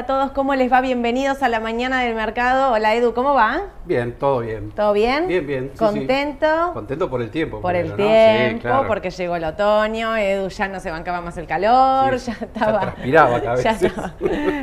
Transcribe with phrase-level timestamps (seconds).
[0.00, 0.80] A todos, ¿cómo les va?
[0.80, 2.72] Bienvenidos a la mañana del mercado.
[2.72, 3.64] Hola Edu, ¿cómo va?
[3.84, 4.70] Bien, todo bien.
[4.70, 5.26] ¿Todo bien?
[5.28, 5.64] Bien, bien.
[5.64, 5.78] sí, sí.
[5.84, 6.70] ¿Contento?
[6.72, 7.60] Contento por el tiempo.
[7.60, 8.38] Por el primero, ¿no?
[8.38, 8.86] Sí, tiempo, claro.
[8.86, 12.80] porque llegó el otoño, Edu ya no se bancaba más el calor, ya ya estaba.
[12.80, 13.82] transpiraba ya veces.
[13.82, 14.14] estaba-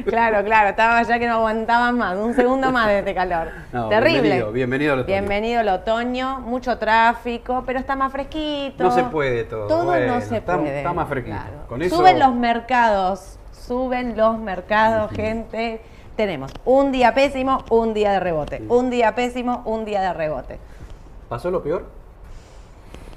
[0.05, 3.49] Claro, claro, estaba ya que no aguantaba más, un segundo más de este calor.
[3.73, 4.21] No, Terrible.
[4.21, 5.13] bienvenido, bienvenido al otoño.
[5.17, 8.83] Bienvenido el otoño, mucho tráfico, pero está más fresquito.
[8.83, 9.67] No se puede todo.
[9.67, 10.77] Todo no se está, puede.
[10.77, 11.35] Está más fresquito.
[11.37, 11.67] claro.
[11.67, 13.36] Con eso, Suben los mercados,
[13.67, 15.81] suben los mercados, gente.
[16.15, 18.63] Tenemos un día pésimo, un día de rebote.
[18.69, 20.57] Un día pésimo, un día de rebote.
[21.29, 21.85] ¿Pasó lo peor?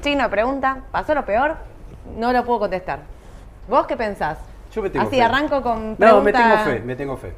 [0.02, 1.56] Chino pregunta, ¿pasó lo peor?
[2.18, 3.00] No lo puedo contestar.
[3.68, 4.38] ¿Vos qué pensás?
[4.74, 5.22] Yo me tengo Así fe.
[5.22, 6.22] arranco con No, pregunta...
[6.22, 7.32] me tengo fe, me tengo fe.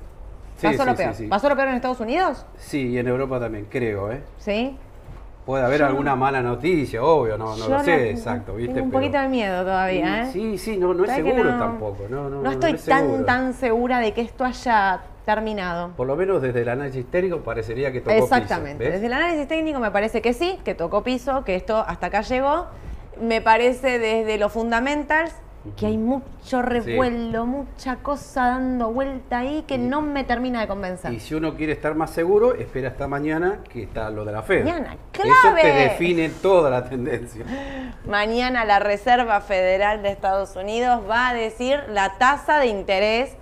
[0.56, 1.14] Sí, ¿Pasó sí, lo peor?
[1.14, 1.26] sí.
[1.26, 2.46] ¿Pasó lo peor en Estados Unidos?
[2.56, 4.22] Sí, y en Europa también, creo, ¿eh?
[4.38, 4.76] ¿Sí?
[5.46, 8.74] Puede haber alguna mala noticia, obvio, no, no Yo lo sé exacto, ¿viste?
[8.74, 10.30] Tengo un Pero- poquito de miedo todavía, ¿eh?
[10.32, 12.04] Sí, sí, no, no es ¿Sabés que seguro no- tampoco.
[12.08, 15.90] No, no, No estoy es tan, tan segura de que esto haya terminado.
[15.96, 18.84] Por lo menos desde el análisis técnico parecería que tocó piso, Exactamente.
[18.84, 18.92] ¿ves?
[18.94, 22.20] Desde el análisis técnico me parece que sí, que tocó piso, que esto hasta acá
[22.22, 22.66] llegó.
[23.20, 25.34] Me parece desde los fundamentals
[25.76, 31.12] que hay mucho revuelo, mucha cosa dando vuelta ahí que no me termina de convencer.
[31.12, 34.42] Y si uno quiere estar más seguro, espera hasta mañana que está lo de la
[34.42, 34.64] Fed.
[34.64, 35.62] Mañana, Eso clave.
[35.62, 37.44] te define toda la tendencia.
[38.06, 43.36] Mañana la Reserva Federal de Estados Unidos va a decir la tasa de interés,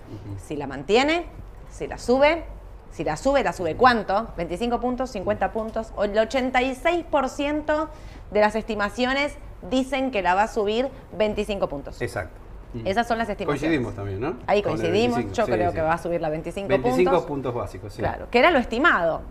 [0.47, 1.25] si la mantiene,
[1.71, 2.45] si la sube,
[2.91, 7.89] si la sube, la sube cuánto, 25 puntos, 50 puntos, o el 86%
[8.31, 9.37] de las estimaciones
[9.69, 12.01] dicen que la va a subir 25 puntos.
[12.01, 12.39] Exacto.
[12.85, 13.61] Esas son las estimaciones.
[13.61, 14.37] Coincidimos también, ¿no?
[14.47, 15.77] Ahí coincidimos, 25, yo sí, creo sí.
[15.77, 17.27] que va a subir la 25, 25 puntos.
[17.27, 17.99] puntos básicos, sí.
[17.99, 19.23] Claro, que era lo estimado.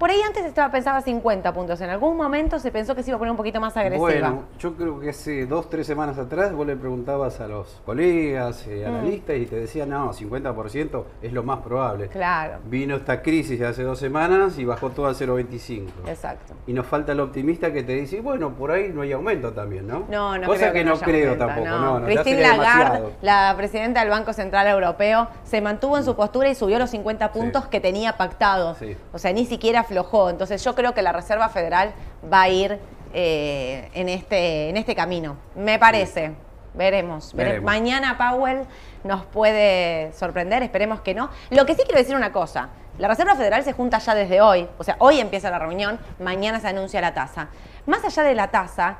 [0.00, 1.78] Por ahí antes estaba pensaba 50 puntos.
[1.82, 4.00] En algún momento se pensó que se iba a poner un poquito más agresiva.
[4.08, 8.66] Bueno, yo creo que hace dos, tres semanas atrás vos le preguntabas a los colegas,
[8.66, 8.70] Mm.
[8.70, 12.08] eh, analistas, y te decían, no, 50% es lo más probable.
[12.08, 15.90] Claro, Vino esta crisis de hace dos semanas y bajó todo a 0,25.
[16.08, 16.54] exacto.
[16.66, 19.86] Y nos falta el optimista que te dice, bueno, por ahí no hay aumento también,
[19.86, 20.06] ¿no?
[20.08, 24.00] No, no Cosa creo que, no haya creo tampoco, no, no, Christine Lagarde, la presidenta
[24.00, 27.80] del Banco Central Europeo, se mantuvo en su postura y subió los 50 puntos que
[27.80, 28.76] tenía pactado.
[28.76, 28.96] Sí.
[29.12, 30.30] O sea, ni siquiera aflojó.
[30.30, 31.92] Entonces yo creo que la Reserva Federal
[32.32, 32.78] va a ir
[33.12, 35.36] eh, en, este, en este camino.
[35.56, 36.32] Me parece.
[36.74, 37.34] Veremos.
[37.34, 37.64] Vere- Veremos.
[37.64, 38.60] Mañana Powell
[39.02, 41.28] nos puede sorprender, esperemos que no.
[41.50, 42.68] Lo que sí quiero decir una cosa.
[42.98, 46.60] La Reserva Federal se junta ya desde hoy, o sea, hoy empieza la reunión, mañana
[46.60, 47.48] se anuncia la tasa.
[47.86, 48.98] Más allá de la tasa,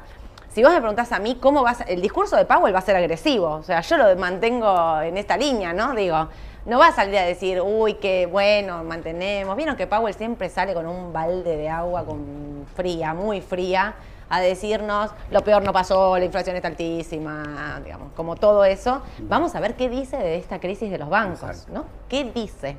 [0.49, 2.79] si vos me preguntás a mí cómo va a ser, el discurso de Powell va
[2.79, 5.95] a ser agresivo, o sea, yo lo mantengo en esta línea, ¿no?
[5.95, 6.29] Digo,
[6.67, 9.57] no va a salir a decir, uy, qué bueno, mantenemos.
[9.57, 13.95] Vieron que Powell siempre sale con un balde de agua con fría, muy fría,
[14.29, 19.03] a decirnos, lo peor no pasó, la inflación está altísima, digamos, como todo eso.
[19.21, 21.73] Vamos a ver qué dice de esta crisis de los bancos, Exacto.
[21.73, 21.85] ¿no?
[22.09, 22.77] ¿Qué dice?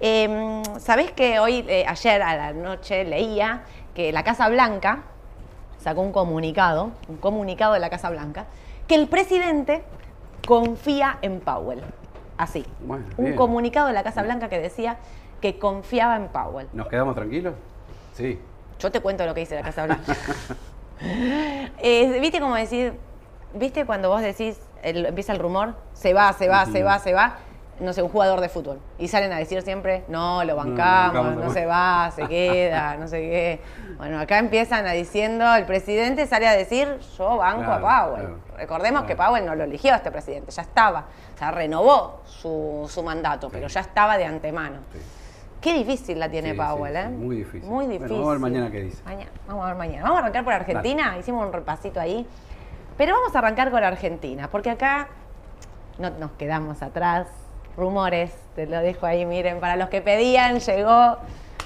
[0.00, 3.64] Eh, Sabés que hoy, eh, ayer a la noche, leía
[3.94, 5.02] que la Casa Blanca
[5.78, 8.46] sacó un comunicado, un comunicado de la Casa Blanca,
[8.86, 9.82] que el presidente
[10.46, 11.82] confía en Powell.
[12.40, 12.64] Así.
[12.80, 13.36] Bueno, un bien.
[13.36, 14.96] comunicado de la Casa Blanca que decía
[15.42, 16.68] que confiaba en Powell.
[16.72, 17.52] ¿Nos quedamos tranquilos?
[18.14, 18.40] Sí.
[18.78, 20.16] Yo te cuento lo que dice la Casa Blanca.
[21.82, 22.92] Eh, ¿Viste cómo decir?
[23.54, 25.74] ¿Viste cuando vos decís, el- empieza el rumor?
[25.94, 27.38] Se va, se va, se va, se va.
[27.80, 28.78] No sé, un jugador de fútbol.
[28.98, 32.96] Y salen a decir siempre, no, lo bancamos, bancamos, no lo se va, se queda,
[32.96, 33.60] no sé qué.
[33.96, 38.20] Bueno, acá empiezan a diciendo, el presidente sale a decir, yo banco Claro, a Powell.
[38.26, 38.38] claro.
[38.58, 39.16] Recordemos que.
[39.16, 41.06] Powell no lo eligió a este presidente, ya estaba.
[41.34, 44.76] O sea, renovó su, su mandato, pero ya estaba de antemano.
[44.92, 44.98] sí.
[45.60, 47.08] Qué difícil la tiene Sí, Powell, ¿eh?
[47.08, 47.68] muy difícil.
[47.68, 48.16] Muy Bueno, difícil.
[48.16, 49.02] vamos a ver mañana qué dice.
[49.04, 50.02] Mañana, vamos a ver mañana.
[50.04, 52.26] Vamos a arrancar por Argentina, hicimos un repasito ahí.
[52.96, 55.08] Pero vamos a arrancar con Argentina, porque acá
[55.98, 57.26] no nos quedamos atrás.
[57.76, 61.16] Rumores, te lo dejo ahí, miren, para los que pedían, llegó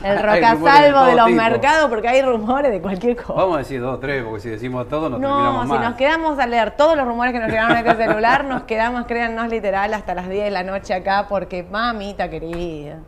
[0.02, 1.42] el de rocasalvo de, todo los tipo.
[1.42, 3.32] mercados, porque hay rumores de cualquier cosa.
[3.34, 5.80] Vamos a decir dos tres, porque si decimos todo nos No, terminamos si más.
[5.80, 9.06] nos quedamos a leer todos los rumores que nos llegaron a este celular, nos quedamos,
[9.06, 12.98] créannos, literal, hasta las 10 de la noche acá, porque mamita querida.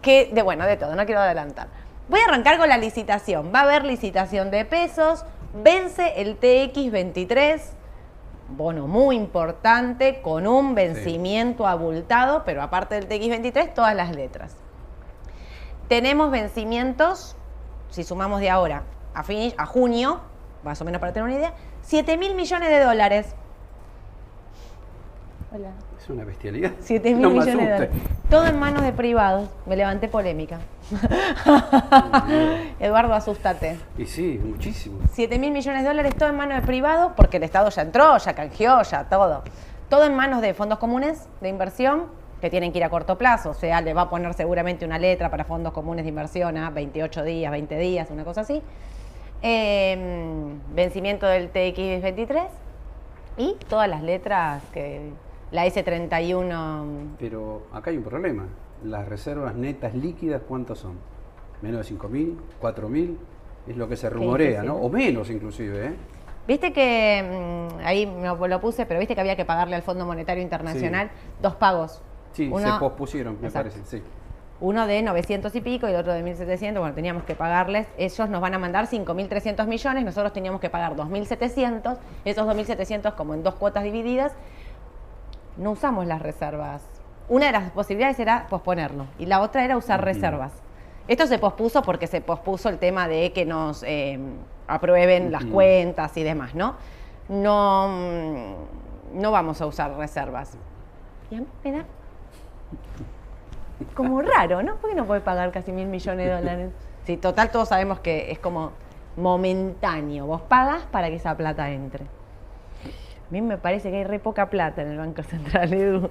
[0.00, 1.68] Que, de bueno, de todo, no quiero adelantar.
[2.08, 3.52] Voy a arrancar con la licitación.
[3.54, 5.24] Va a haber licitación de pesos,
[5.54, 7.60] vence el TX23,
[8.48, 14.56] bono muy importante, con un vencimiento abultado, pero aparte del TX23, todas las letras.
[15.88, 17.36] Tenemos vencimientos,
[17.90, 18.82] si sumamos de ahora
[19.14, 20.20] a, fin- a junio,
[20.64, 23.34] más o menos para tener una idea, 7 mil millones de dólares.
[25.54, 25.68] Hola.
[25.98, 26.72] Es una bestialidad.
[26.80, 27.90] 7 mil No me millones de dólares.
[28.30, 29.50] Todo en manos de privados.
[29.66, 30.60] Me levanté polémica.
[32.80, 33.76] Eduardo, asústate.
[33.98, 34.98] Y sí, muchísimo.
[35.12, 38.16] 7 mil millones de dólares, todo en manos de privados, porque el Estado ya entró,
[38.16, 39.42] ya canjeó, ya todo.
[39.90, 42.06] Todo en manos de fondos comunes de inversión,
[42.40, 43.50] que tienen que ir a corto plazo.
[43.50, 46.70] O sea, le va a poner seguramente una letra para fondos comunes de inversión a
[46.70, 48.62] 28 días, 20 días, una cosa así.
[49.42, 52.46] Eh, vencimiento del TX23
[53.36, 55.10] y todas las letras que
[55.52, 58.46] la S31 Pero acá hay un problema.
[58.84, 60.98] Las reservas netas líquidas, ¿cuántas son?
[61.60, 63.16] Menos de 5.000, 4.000,
[63.68, 64.64] es lo que se rumorea.
[64.64, 64.76] ¿no?
[64.76, 65.94] O menos inclusive, ¿eh?
[66.48, 70.04] Viste que, mm, ahí me lo puse, pero viste que había que pagarle al Fondo
[70.04, 71.10] Monetario Internacional
[71.40, 72.02] dos pagos.
[72.32, 73.70] Sí, se pospusieron, me Exacto.
[73.70, 74.02] parece, sí.
[74.60, 76.78] Uno de 900 y pico y el otro de 1.700.
[76.78, 77.86] Bueno, teníamos que pagarles.
[77.98, 81.98] Ellos nos van a mandar 5.300 millones, nosotros teníamos que pagar 2.700.
[82.24, 84.32] Esos 2.700 como en dos cuotas divididas.
[85.56, 86.82] No usamos las reservas.
[87.28, 90.52] Una de las posibilidades era posponerlo y la otra era usar reservas.
[91.08, 94.18] Esto se pospuso porque se pospuso el tema de que nos eh,
[94.66, 96.74] aprueben las cuentas y demás, ¿no?
[97.28, 97.88] No,
[99.12, 100.56] no vamos a usar reservas.
[101.30, 101.84] Y a mí me da
[103.94, 104.76] como raro, ¿no?
[104.76, 106.70] ¿Por qué no puede pagar casi mil millones de dólares?
[107.04, 108.72] Sí, total, todos sabemos que es como
[109.16, 110.26] momentáneo.
[110.26, 112.06] Vos pagas para que esa plata entre.
[113.32, 116.06] A mí me parece que hay re poca plata en el Banco Central, Edu.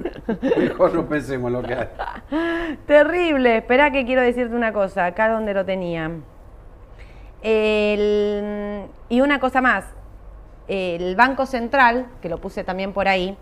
[0.57, 2.77] Mejor no pensemos lo que hay.
[2.87, 3.57] Terrible.
[3.57, 6.09] Espera que quiero decirte una cosa, acá donde lo tenía.
[7.43, 9.85] El- y una cosa más.
[10.67, 13.37] El Banco Central, que lo puse también por ahí,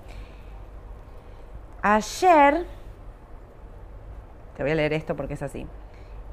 [1.81, 2.65] ayer,
[4.57, 5.65] te voy a leer esto porque es así.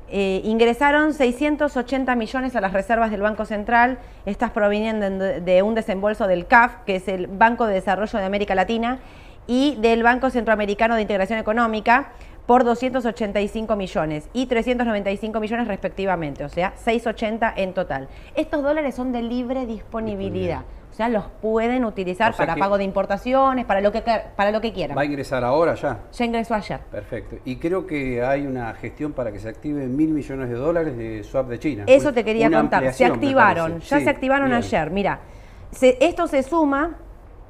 [0.09, 3.99] Eh, ingresaron 680 millones a las reservas del Banco Central.
[4.25, 8.25] Estas provienen de, de un desembolso del CAF, que es el Banco de Desarrollo de
[8.25, 9.01] América Latina,
[9.47, 12.13] y del Banco Centroamericano de Integración Económica
[12.47, 18.09] por 285 millones y 395 millones respectivamente, o sea, 680 en total.
[18.35, 20.63] Estos dólares son de libre disponibilidad,
[20.97, 24.03] sea, los pueden utilizar O sea para pago de importaciones, para lo que,
[24.35, 24.97] para lo que quieran.
[24.97, 25.99] Va a ingresar ahora ya.
[26.13, 26.81] Ya ingresó ayer.
[26.91, 27.37] Perfecto.
[27.45, 31.23] Y creo que hay una gestión para que se activen mil millones de dólares de
[31.23, 31.85] swap de China.
[31.87, 32.93] Eso te quería Una contar.
[32.95, 34.57] Se activaron, ya Sí, se activaron bien.
[34.59, 34.91] ayer.
[34.91, 35.21] Mira,
[35.71, 36.97] se- esto se suma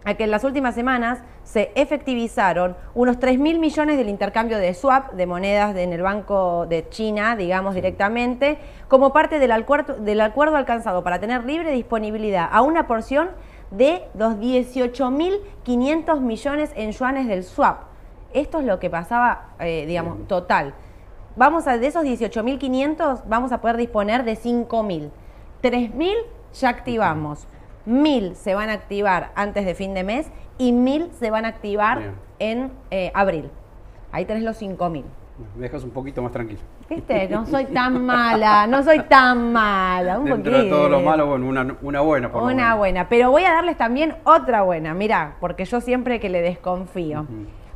[0.04, 4.74] a que en las últimas semanas se efectivizaron unos 3 mil millones del intercambio de
[4.74, 10.20] swap de monedas en el Banco de China, digamos directamente, como parte del acuerdo, del
[10.22, 13.30] acuerdo alcanzado para tener libre disponibilidad a una porción
[13.70, 17.82] de los 18.500 millones en yuanes del swap.
[18.32, 20.74] Esto es lo que pasaba, eh, digamos, total.
[21.36, 25.10] Vamos a, de esos 18.500, vamos a poder disponer de 5.000.
[25.62, 26.12] 3.000
[26.54, 27.46] ya activamos.
[27.86, 30.26] 1.000 se van a activar antes de fin de mes
[30.58, 32.14] y 1.000 se van a activar Bien.
[32.38, 33.50] en eh, abril.
[34.12, 35.04] Ahí tenés los 5.000.
[35.54, 36.60] Me dejas un poquito más tranquilo.
[36.88, 37.28] ¿Viste?
[37.28, 40.18] No soy tan mala, no soy tan mala.
[40.18, 40.76] Un Dentro de poquito.
[40.76, 44.14] todo lo malo, bueno, una, una buena por Una buena, pero voy a darles también
[44.24, 47.26] otra buena, mirá, porque yo siempre que le desconfío.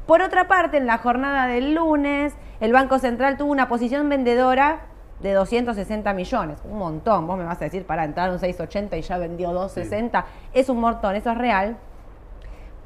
[0.07, 4.83] Por otra parte, en la jornada del lunes, el Banco Central tuvo una posición vendedora
[5.21, 7.27] de 260 millones, un montón.
[7.27, 10.81] Vos me vas a decir, para entrar un 680 y ya vendió 260, es un
[10.81, 11.77] montón, eso es real.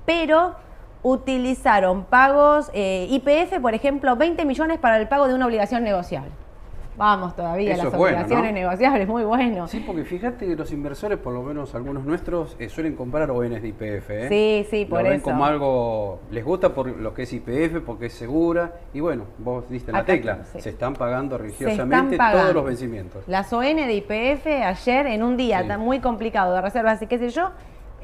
[0.05, 0.55] Pero
[1.03, 6.31] utilizaron pagos, eh, IPF, por ejemplo, 20 millones para el pago de una obligación negociable.
[6.97, 8.59] Vamos todavía, Eso las bueno, obligaciones ¿no?
[8.61, 9.67] negociables, muy bueno.
[9.67, 13.61] Sí, porque fíjate que los inversores, por lo menos algunos nuestros, eh, suelen comprar ONs
[13.63, 14.11] de IPF.
[14.11, 14.29] ¿eh?
[14.29, 15.25] Sí, sí, por lo ven eso.
[15.25, 18.75] como algo, les gusta por lo que es IPF, porque es segura.
[18.93, 20.45] Y bueno, vos diste la Acá, tecla.
[20.53, 20.61] sí.
[20.61, 22.43] Se están pagando religiosamente están pagando.
[22.43, 23.25] todos los vencimientos.
[23.27, 25.69] Las ON de IPF ayer en un día Sí.
[25.69, 27.51] tan muy complicado de reservas y qué sé yo,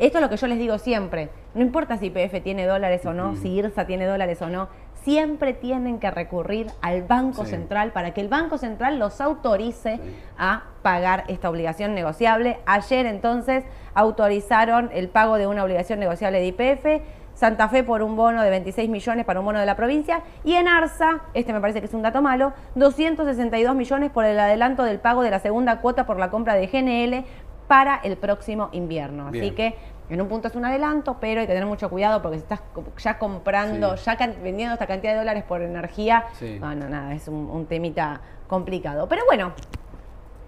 [0.07, 3.13] esto es lo que yo les digo siempre, no importa si IPF tiene dólares o
[3.13, 4.69] no, si IRSA tiene dólares o no,
[5.03, 7.53] siempre tienen que recurrir al Banco Sí.
[7.53, 10.17] Central para que el Banco Central los autorice Sí.
[10.39, 12.59] a pagar esta obligación negociable.
[12.67, 13.65] Ayer entonces
[13.95, 17.03] autorizaron el pago de una obligación negociable de IPF.
[17.35, 20.55] Santa Fe por un bono de 26 millones para un bono de la provincia y
[20.55, 24.83] en ARSA, este me parece que es un dato malo, 262 millones por el adelanto
[24.85, 27.25] del pago de la segunda cuota por la compra de GNL
[27.71, 29.29] para el próximo invierno.
[29.29, 29.55] Así Bien.
[29.55, 29.77] que
[30.09, 32.61] en un punto es un adelanto, pero hay que tener mucho cuidado porque si estás
[32.99, 34.07] ya comprando, Sí.
[34.07, 36.59] ya vendiendo esta cantidad de dólares por energía, Sí.
[36.61, 39.07] no, no, nada, es un, un temita complicado.
[39.09, 39.53] Pero bueno,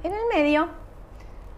[0.03, 0.67] en el medio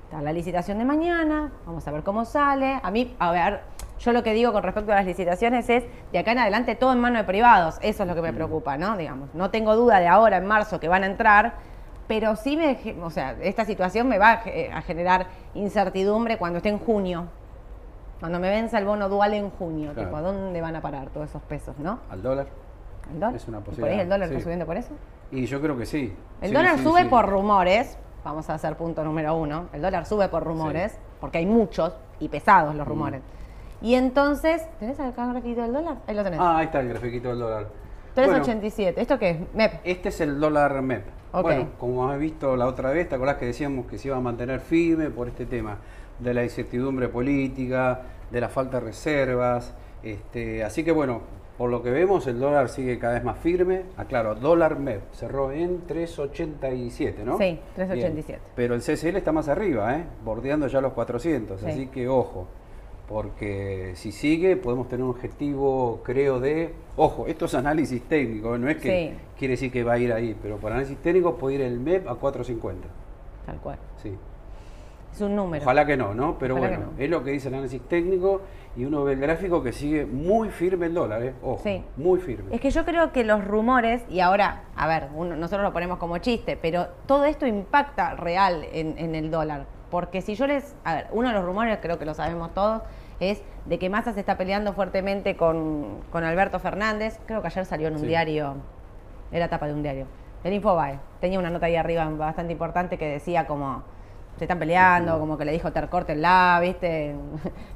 [0.04, 2.78] está la licitación de mañana, vamos a ver cómo sale.
[2.82, 3.60] A mí, a ver,
[4.00, 6.92] yo lo que digo con respecto a las licitaciones es de acá en adelante todo
[6.92, 8.98] en manos de privados, eso es lo que me preocupa, ¿no?
[8.98, 11.54] Digamos, no tengo duda de ahora en marzo que van a entrar,
[12.06, 16.58] pero sí me, o sea, esta situación me va a, ge- a generar incertidumbre cuando
[16.58, 17.26] esté en junio.
[18.20, 20.08] Cuando me venza el bono dual en junio, Claro.
[20.08, 21.98] tipo, ¿a dónde van a parar todos esos pesos, no?
[22.10, 22.46] Al dólar.
[23.12, 23.36] ¿El dólar?
[23.36, 24.34] Es una ¿Y ¿Por ahí posibilidad, el dólar sí.
[24.34, 24.90] está subiendo por eso?
[25.30, 26.14] Y yo creo que sí.
[26.40, 29.66] El Sí, dólar sí, sube por rumores, vamos a hacer punto número uno.
[29.72, 32.90] El dólar sube por rumores, porque hay muchos y pesados los Mm.
[32.90, 33.22] rumores.
[33.82, 35.96] Y entonces, ¿tenés acá el grafiquito del dólar?
[36.06, 36.40] Ahí lo tenés.
[36.40, 37.66] Ah, ahí está el grafiquito del dólar.
[38.14, 38.94] 3.87.
[39.02, 39.38] ¿Esto qué es?
[39.54, 39.80] MEP.
[39.84, 41.04] Este es el dólar MEP.
[41.42, 44.20] Bueno, como has visto la otra vez, ¿te acordás que decíamos que se iba a
[44.20, 45.78] mantener firme por este tema
[46.18, 49.74] de la incertidumbre política, de la falta de reservas?
[50.02, 51.22] Este, así que bueno,
[51.56, 53.82] por lo que vemos, el dólar sigue cada vez más firme.
[53.96, 57.38] Aclaro, dólar MEP cerró en 3.87, ¿no?
[57.38, 58.26] Sí, 3.87.
[58.26, 58.38] Bien.
[58.56, 60.04] Pero el CCL está más arriba, ¿eh?
[60.24, 61.60] bordeando ya los 400.
[61.60, 61.66] Sí.
[61.66, 62.48] Así que ojo,
[63.08, 66.72] porque si sigue podemos tener un objetivo, creo, de...
[66.96, 69.18] Ojo, esto es análisis técnico, no es que Sí.
[69.38, 72.08] quiere decir que va a ir ahí, pero para análisis técnico puede ir el MEP
[72.08, 72.74] a 4.50.
[73.46, 73.78] Tal cual.
[74.02, 74.12] Sí.
[75.12, 75.62] Es un número.
[75.62, 76.36] Ojalá que no, ¿no?
[76.38, 77.02] Pero Ojalá bueno, no.
[77.02, 78.40] es lo que dice el análisis técnico
[78.76, 81.34] y uno ve el gráfico que sigue muy firme el dólar, ¿eh?
[81.42, 81.84] Ojo, Sí.
[81.96, 82.52] muy firme.
[82.54, 85.98] Es que yo creo que los rumores, y ahora, a ver, uno- nosotros lo ponemos
[85.98, 89.66] como chiste, pero todo esto impacta real en, en el dólar.
[89.94, 90.74] Porque si yo les.
[90.82, 92.82] A ver, uno de los rumores, creo que lo sabemos todos,
[93.20, 97.20] es de que Massa se está peleando fuertemente con, con Alberto Fernández.
[97.26, 98.08] Creo que ayer salió en un Sí.
[98.08, 98.54] diario,
[99.30, 100.06] era tapa de un diario.
[100.42, 100.98] El Infobae.
[101.20, 103.84] Tenía una nota ahí arriba bastante importante que decía como.
[104.36, 107.14] Se están peleando, como que le dijo tercórtenla, ¿viste?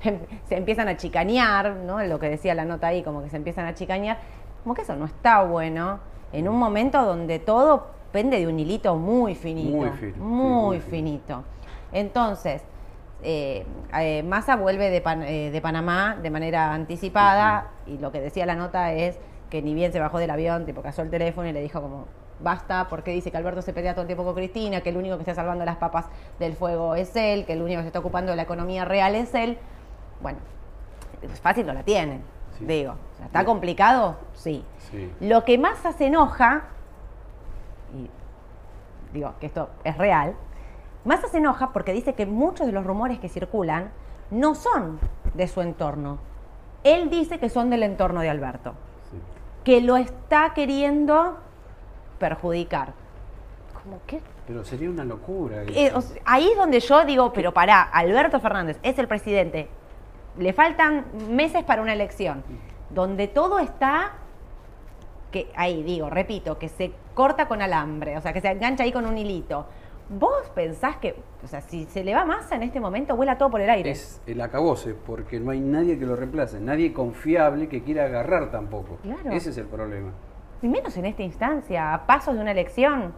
[0.49, 2.03] se empiezan a chicanear, ¿no?
[2.03, 4.19] Lo que decía la nota ahí, como que se empiezan a chicanear.
[4.65, 6.01] Como que eso no está bueno
[6.33, 9.77] en un momento donde todo pende de un hilito muy finito.
[9.77, 11.45] Muy fino, sí, Muy, finito.
[11.93, 12.63] Entonces,
[13.23, 18.21] eh, eh, Massa vuelve de, Pan- eh, de Panamá de manera anticipada y lo que
[18.21, 19.19] decía la nota es
[19.51, 22.05] que ni bien se bajó del avión, tipo cayó el teléfono y le dijo como,
[22.41, 25.17] basta, porque dice que Alberto se pelea todo el tiempo con Cristina, que el único
[25.17, 26.07] que está salvando las papas
[26.39, 29.15] del fuego es él, que el único que se está ocupando de la economía real
[29.15, 29.59] es él.
[30.21, 30.39] Bueno,
[31.23, 32.23] es fácil no la tienen,
[32.59, 32.65] Sí.
[32.67, 32.95] digo.
[33.25, 34.17] ¿Está complicado?
[34.35, 34.65] Sí.
[34.91, 35.13] Sí.
[35.21, 36.65] Lo que más se enoja,
[37.95, 38.09] y
[39.15, 40.35] digo que esto es real,
[41.09, 43.91] más se enoja porque dice que muchos de los rumores que circulan
[44.31, 45.01] no son
[45.33, 46.19] de su entorno.
[46.85, 48.75] Él dice que son del entorno de Alberto,
[49.11, 49.17] sí.
[49.65, 51.39] que lo está queriendo
[52.19, 52.93] perjudicar.
[53.83, 54.21] ¿Cómo qué?
[54.47, 55.63] Pero sería una locura.
[55.63, 55.99] Eh, eso.
[55.99, 59.69] o sea, ahí es donde yo digo, pero pará, Alberto Fernández es el presidente,
[60.37, 62.45] le faltan meses para una elección,
[62.91, 64.13] donde todo está,
[65.33, 68.93] que ahí digo, repito, que se corta con alambre, o sea, que se engancha ahí
[68.93, 69.67] con un hilito.
[70.11, 73.51] ¿Vos pensás que, o sea, si se le va masa en este momento, vuela todo
[73.51, 73.91] por el aire?
[73.91, 78.51] Es el acabose, porque no hay nadie que lo reemplace, nadie confiable que quiera agarrar
[78.51, 78.97] tampoco.
[79.03, 79.31] Claro.
[79.33, 80.13] Ese es el problema.
[80.63, 83.13] Y menos en esta instancia, a pasos de una elección,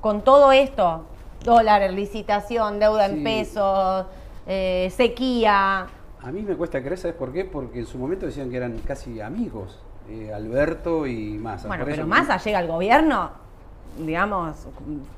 [0.00, 1.06] con todo esto,
[1.44, 3.14] dólar, licitación, deuda Sí.
[3.16, 4.06] en pesos,
[4.46, 5.86] eh, sequía,
[6.20, 7.44] A mí me cuesta creer, ¿sabes por qué?
[7.44, 11.68] Porque en su momento decían que eran casi amigos, eh, Alberto y Massa.
[11.68, 13.30] Bueno, Por pero Massa llega al gobierno,
[13.96, 14.66] digamos,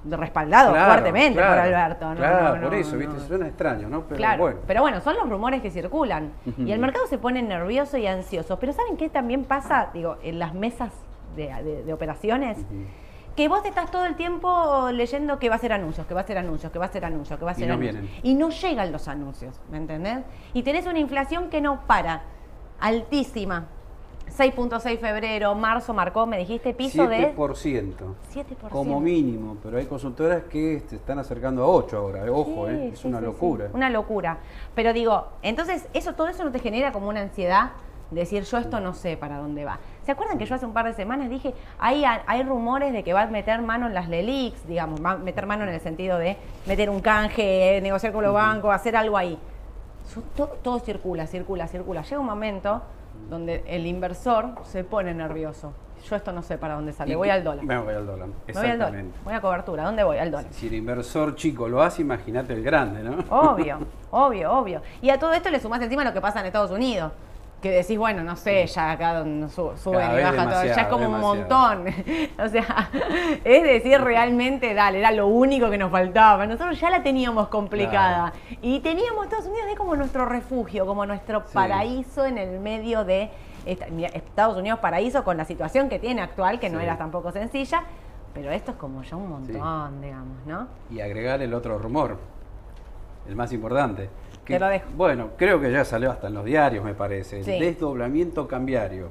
[0.09, 2.09] respaldado Claro, fuertemente claro, por Alberto.
[2.11, 2.17] ¿no?
[2.17, 2.97] Claro, No, por eso.
[2.97, 3.21] ¿viste?
[3.21, 4.03] Suena extraño, ¿no?
[4.05, 4.59] Pero claro, bueno.
[4.67, 6.33] pero bueno, son los rumores que circulan.
[6.59, 8.59] Y el mercado se pone nervioso y ansioso.
[8.59, 10.93] Pero ¿saben qué también pasa, digo, en las mesas
[11.37, 12.59] de, de- de operaciones?
[13.37, 16.27] Que vos estás todo el tiempo leyendo que va a ser anuncios, que va a
[16.27, 18.01] ser anuncios, que va a ser anuncios, que va a ser no anuncios.
[18.03, 18.21] vienen.
[18.25, 20.19] Y no llegan los anuncios, ¿me entendés?
[20.53, 22.23] Y tenés una inflación que no para,
[22.81, 23.67] altísima.
[24.37, 27.95] 6.6 febrero, marzo marcó, me dijiste, piso de 7%.
[28.33, 28.69] 7%.
[28.71, 32.75] Como mínimo, pero hay consultoras que se están acercando a 8 ahora, eh, ojo, Sí,
[32.75, 33.69] eh, es sí, una sí, locura.
[33.73, 34.39] Una locura.
[34.75, 37.73] Pero digo, entonces, eso, todo eso no te genera como una ansiedad
[38.11, 39.79] de decir, yo esto no sé para dónde va.
[40.05, 43.13] ¿Se acuerdan que yo hace un par de semanas dije, hay, hay rumores de que
[43.13, 46.19] va a meter mano en las LELIX, digamos, va a meter mano en el sentido
[46.19, 49.39] de meter un canje, negociar con los bancos, hacer algo ahí?
[50.63, 52.03] Todo circula, circula, circula.
[52.03, 52.83] Llega un momento
[53.31, 55.73] donde el inversor se pone nervioso.
[56.09, 57.65] Yo esto no sé para dónde sale, voy al dólar.
[57.65, 58.79] Me voy al dólar, Me voy al dólar.
[58.79, 59.19] exactamente.
[59.23, 59.85] Voy a cobertura.
[59.85, 60.17] ¿Dónde voy?
[60.19, 60.47] Al dólar.
[60.51, 63.23] Si el inversor chico lo hace, imagínate el grande, ¿no?
[63.29, 63.79] Obvio,
[64.11, 64.83] obvio, obvio.
[65.03, 67.13] Y a todo esto le sumás encima lo que pasa en Estados Unidos.
[67.61, 70.71] Que decís, bueno, no sé, ya acá donde su- suben y vez bajan todo, ya
[70.71, 71.85] es demasiado, como un montón.
[72.43, 72.89] o sea,
[73.45, 76.47] es decir, realmente, dale, era lo único que nos faltaba.
[76.47, 78.33] Nosotros ya la teníamos complicada.
[78.63, 81.53] Y teníamos Estados Unidos de como nuestro refugio, como nuestro Sí.
[81.53, 83.31] paraíso en el medio de
[83.67, 87.83] Estados Unidos paraíso con la situación que tiene actual, que no era tampoco sencilla.
[88.33, 90.67] Pero esto es como ya un montón, digamos, ¿no?
[90.91, 92.17] Y agregar el otro rumor,
[93.29, 94.09] el más importante.
[94.55, 94.87] Te lo dejo.
[94.97, 97.39] Bueno, creo que ya salió hasta en los diarios, me parece.
[97.39, 97.59] El Sí.
[97.59, 99.09] desdoblamiento cambiario.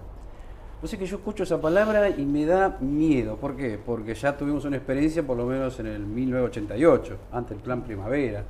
[0.82, 3.36] No sé que yo escucho esa palabra y me da miedo.
[3.36, 3.78] ¿Por qué?
[3.84, 8.44] Porque ya tuvimos una experiencia, por lo menos en el 1988, ante el plan primavera.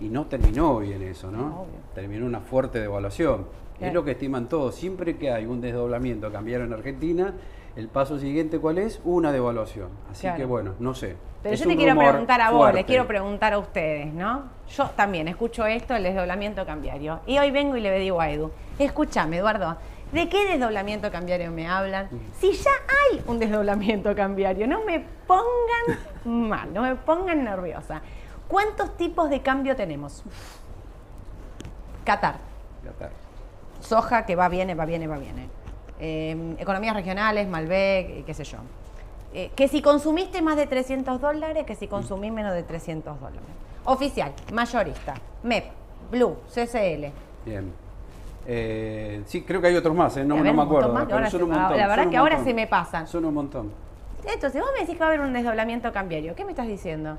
[0.00, 1.66] Y no terminó bien eso, ¿no?
[1.94, 3.46] Terminó una fuerte devaluación.
[3.80, 4.74] Es lo que estiman todos.
[4.76, 7.34] Siempre que hay un desdoblamiento cambiario en Argentina,
[7.76, 9.00] el paso siguiente, ¿cuál es?
[9.04, 9.88] Una devaluación.
[10.10, 10.36] Así Claro.
[10.36, 11.16] que bueno, no sé.
[11.42, 12.78] Pero Es yo te quiero preguntar a vos, fuerte.
[12.78, 14.44] les quiero preguntar a ustedes, ¿no?
[14.68, 17.20] Yo también escucho esto, el desdoblamiento cambiario.
[17.26, 19.76] Y hoy vengo y le digo a Edu, escúchame, Eduardo,
[20.12, 22.08] ¿de qué desdoblamiento cambiario me hablan?
[22.40, 22.70] Si ya
[23.10, 25.98] hay un desdoblamiento cambiario, no me pongan
[26.48, 28.00] mal, no me pongan nerviosa.
[28.48, 30.22] ¿Cuántos tipos de cambio tenemos?
[32.04, 32.36] Qatar,
[32.88, 33.10] está.
[33.80, 35.48] soja que va, viene, va, viene, va, viene.
[36.06, 38.58] Eh, economías regionales, Malbec, y qué sé yo.
[39.32, 43.40] Eh, que si consumiste más de 300 dólares, que si consumís menos de 300 dólares.
[43.86, 45.64] Oficial, mayorista, MEP,
[46.10, 47.06] Blue, CCL.
[47.46, 47.72] Bien.
[48.46, 50.24] Eh, sí, creo que hay otros más, ¿eh?
[50.24, 50.92] no, me acuerdo.
[50.92, 52.48] más, pero son se- un montón, la verdad un que ahora montón.
[52.50, 53.06] se me pasan.
[53.08, 53.72] Son un montón.
[54.30, 56.34] Entonces, vos me decís que va a haber un desdoblamiento cambiario.
[56.34, 57.16] ¿Qué me estás diciendo?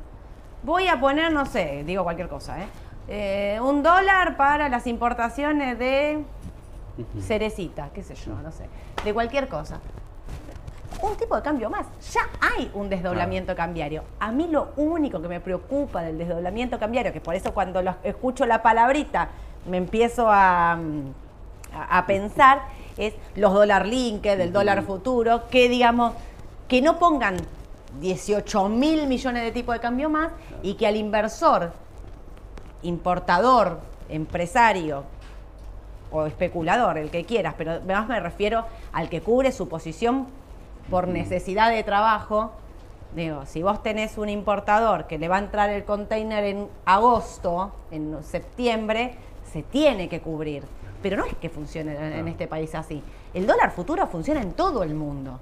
[0.62, 2.68] Voy a poner, no sé, digo cualquier cosa, ¿eh?
[3.08, 6.24] Eh, un dólar para las importaciones de
[7.22, 8.66] cerecita, qué sé yo, no sé,
[9.04, 9.80] de cualquier cosa.
[11.02, 11.86] Un tipo de cambio más.
[12.14, 14.04] Ya hay un desdoblamiento cambiario.
[14.20, 17.96] A mí lo único que me preocupa del desdoblamiento cambiario, que por eso cuando lo-
[18.04, 19.30] escucho la palabrita
[19.70, 22.62] me empiezo a, mm, a, a pensar,
[22.98, 26.14] es los dólar linked, el dólar futuro, que digamos,
[26.70, 27.36] que no pongan
[28.00, 30.32] 18 mil millones de tipos de cambio más
[30.64, 31.74] y que al inversor,
[32.84, 33.80] importador,
[34.10, 35.04] empresario
[36.16, 40.28] o especulador, el que quieras, pero más me refiero al que cubre su posición
[40.90, 42.52] por necesidad de trabajo.
[43.16, 47.72] Digo, si vos tenés un importador que le va a entrar el container en agosto,
[47.92, 49.16] en septiembre,
[49.52, 50.64] se tiene que cubrir.
[51.02, 53.02] Pero no es que funcione en, en este país así.
[53.34, 55.40] El dólar futuro funciona en todo el mundo.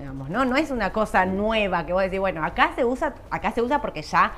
[0.00, 0.44] Digamos, ¿no?
[0.44, 3.82] no es una cosa nueva que vos decís, bueno, acá se usa, acá se usa
[3.82, 4.32] porque ya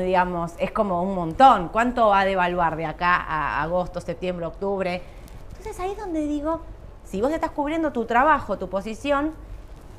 [0.00, 1.68] digamos, es como un montón.
[1.68, 5.02] ¿Cuánto va a devaluar de acá a agosto, septiembre, octubre?
[5.48, 6.60] Entonces ahí es donde digo,
[7.04, 9.32] si vos estás cubriendo tu trabajo, tu posición,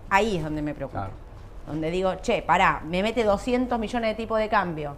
[0.09, 1.01] ahí es donde me preocupa.
[1.01, 1.13] Claro.
[1.67, 4.95] Donde digo, che, pará, me mete 200 millones de tipo de cambio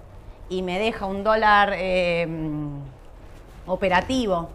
[0.49, 2.27] y me deja un dólar eh,
[3.67, 4.49] operativo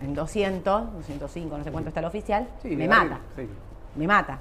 [0.00, 3.48] en 200, 205, no sé cuánto está el oficial, Sí, me mata, sí,
[3.96, 4.38] me mata.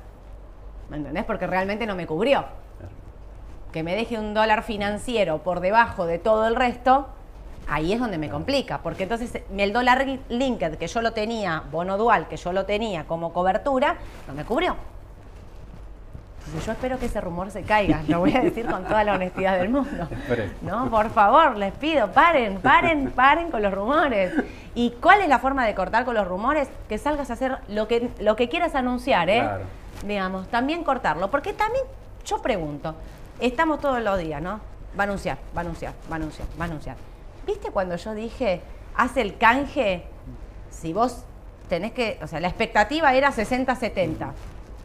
[0.90, 1.24] ¿Me entendés?
[1.26, 2.46] Porque realmente no me cubrió.
[3.74, 7.08] Que me deje un dólar financiero por debajo de todo el resto,
[7.68, 11.98] ahí es donde me complica, porque entonces el dólar linked que yo lo tenía, bono
[11.98, 14.78] dual que yo lo tenía como cobertura, no me cubrió.
[16.46, 19.16] Entonces yo espero que ese rumor se caiga, lo voy a decir con toda la
[19.16, 20.08] honestidad del mundo.
[20.62, 24.34] No, por favor, les pido, paren, paren, paren con los rumores.
[24.76, 26.70] ¿Y cuál es la forma de cortar con los rumores?
[26.90, 29.40] Que salgas a hacer lo que, lo que quieras anunciar, ¿eh?
[29.40, 29.64] Claro.
[30.06, 31.32] Digamos, también cortarlo.
[31.32, 31.86] Porque también,
[32.26, 32.94] yo pregunto,
[33.48, 34.60] estamos todos los días, ¿no?
[34.98, 36.96] Va a anunciar, va a anunciar, va a anunciar, va a anunciar.
[37.46, 38.62] ¿Viste cuando yo dije,
[38.96, 40.06] hace el canje?
[40.70, 41.24] Si vos
[41.68, 44.32] tenés que, o sea, la expectativa era 60-70.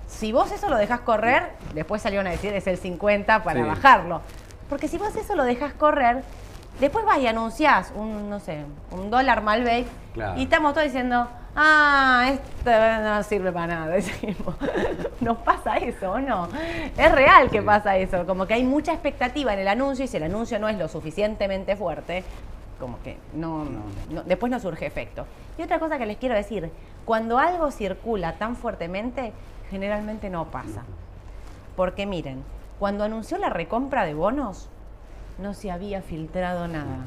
[0.07, 3.67] Si vos eso lo dejás correr, después salieron a decir es el 50 para Sí.
[3.67, 4.23] bajarlo.
[4.69, 6.23] Porque si vos eso lo dejás correr,
[6.81, 10.39] Después vas y anunciás un, no sé, un dólar Malbec Claro.
[10.39, 12.71] y estamos todos diciendo, ah, esto
[13.03, 13.87] no sirve para nada.
[13.97, 14.55] Decimos,
[15.21, 16.49] ¿nos pasa eso o no?
[16.97, 17.65] Es real que Sí.
[17.67, 20.69] pasa eso, como que hay mucha expectativa en el anuncio y si el anuncio no
[20.69, 22.23] es lo suficientemente fuerte,
[22.79, 23.81] como que no, No.
[24.11, 25.27] no- después no surge efecto.
[25.59, 26.71] Y otra cosa que les quiero decir,
[27.05, 29.33] cuando algo circula tan fuertemente,
[29.71, 30.83] generalmente no pasa.
[31.75, 32.45] Porque miren,
[32.79, 34.69] cuando anunció la recompra de bonos,
[35.39, 36.99] no se había filtrado nada.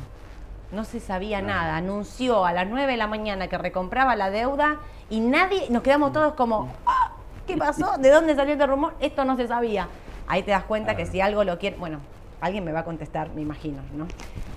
[0.71, 1.75] No se sabía Nada.
[1.75, 4.77] Anunció a las 9 de la mañana que recompraba la deuda
[5.09, 7.11] y nadie, nos quedamos todos como, "Ah,
[7.45, 7.97] ¿qué pasó?
[7.97, 8.93] ¿De dónde salió este rumor?
[9.01, 9.89] Esto no se sabía.
[10.27, 11.99] Ahí te das cuenta que si algo lo quiere, bueno,
[12.39, 14.07] alguien me va a contestar, me imagino, ¿no?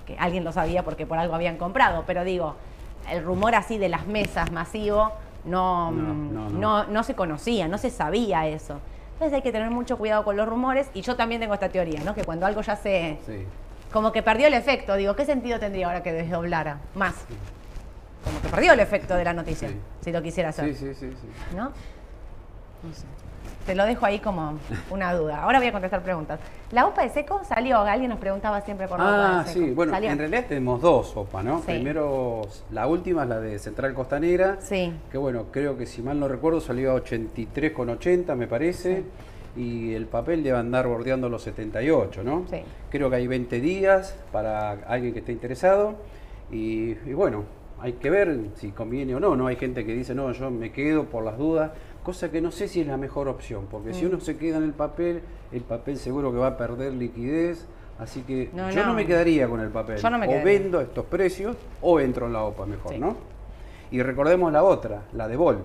[0.05, 2.55] Que alguien lo sabía porque por algo habían comprado, pero digo,
[3.11, 5.11] el rumor así de las mesas masivo
[5.43, 6.83] no, No, mm, no, no, no.
[6.85, 8.79] no se conocía, no se sabía eso.
[9.13, 12.01] Entonces hay que tener mucho cuidado con los rumores y yo también tengo esta teoría,
[12.05, 12.15] ¿no?
[12.15, 13.19] Que cuando algo ya se...
[13.25, 13.45] Sí.
[13.91, 16.79] Como que perdió el efecto, digo, ¿qué sentido tendría ahora que desdoblara?
[16.95, 17.15] Más.
[18.23, 19.75] Como que perdió el efecto de la noticia, Sí.
[20.01, 20.73] si lo quisiera hacer.
[20.73, 21.55] Sí, sí, sí, sí.
[21.55, 21.65] ¿No?
[21.65, 23.05] No sé.
[23.65, 24.59] Te lo dejo ahí como
[24.91, 25.41] una duda.
[25.41, 26.39] Ahora voy a contestar preguntas.
[26.71, 27.79] ¿La OPA de seco salió?
[27.79, 29.65] Alguien nos preguntaba siempre por la OPA Ah, de seco.
[29.65, 30.11] sí, bueno, ¿Salió?
[30.11, 31.59] en realidad tenemos dos sopas, ¿no?
[31.59, 31.65] Sí.
[31.67, 34.93] Primero, la última es la de Central Costanera, Sí.
[35.11, 39.03] que bueno, creo que si mal no recuerdo salió a 83,80 me parece,
[39.55, 42.45] y el papel debe andar bordeando los 78, ¿no?
[42.49, 42.57] Sí.
[42.89, 45.95] Creo que hay 20 días para alguien que esté interesado,
[46.51, 47.43] y, y bueno,
[47.79, 49.47] hay que ver si conviene o no, ¿no?
[49.47, 51.71] Hay gente que dice, no, yo me quedo por las dudas,
[52.03, 54.09] cosa que no sé si es la mejor opción, porque si Mm.
[54.09, 57.65] uno se queda en el papel, el papel seguro que va a perder liquidez,
[57.99, 58.87] así que No, yo no.
[58.87, 58.93] no.
[58.93, 59.97] me quedaría con el papel.
[59.97, 62.99] Yo no me o vendo estos precios o entro en la OPA mejor, Sí.
[62.99, 63.15] ¿no?
[63.91, 65.59] Y recordemos la otra, la de Vol.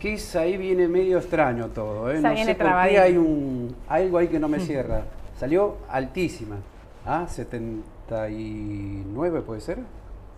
[0.00, 2.20] Que esa ahí viene medio extraño todo, ¿eh?
[2.20, 5.02] No viene sé por qué hay un algo ahí que no me cierra.
[5.38, 6.56] Salió altísima.
[7.06, 7.26] ¿Ah?
[7.28, 9.78] 79 puede ser.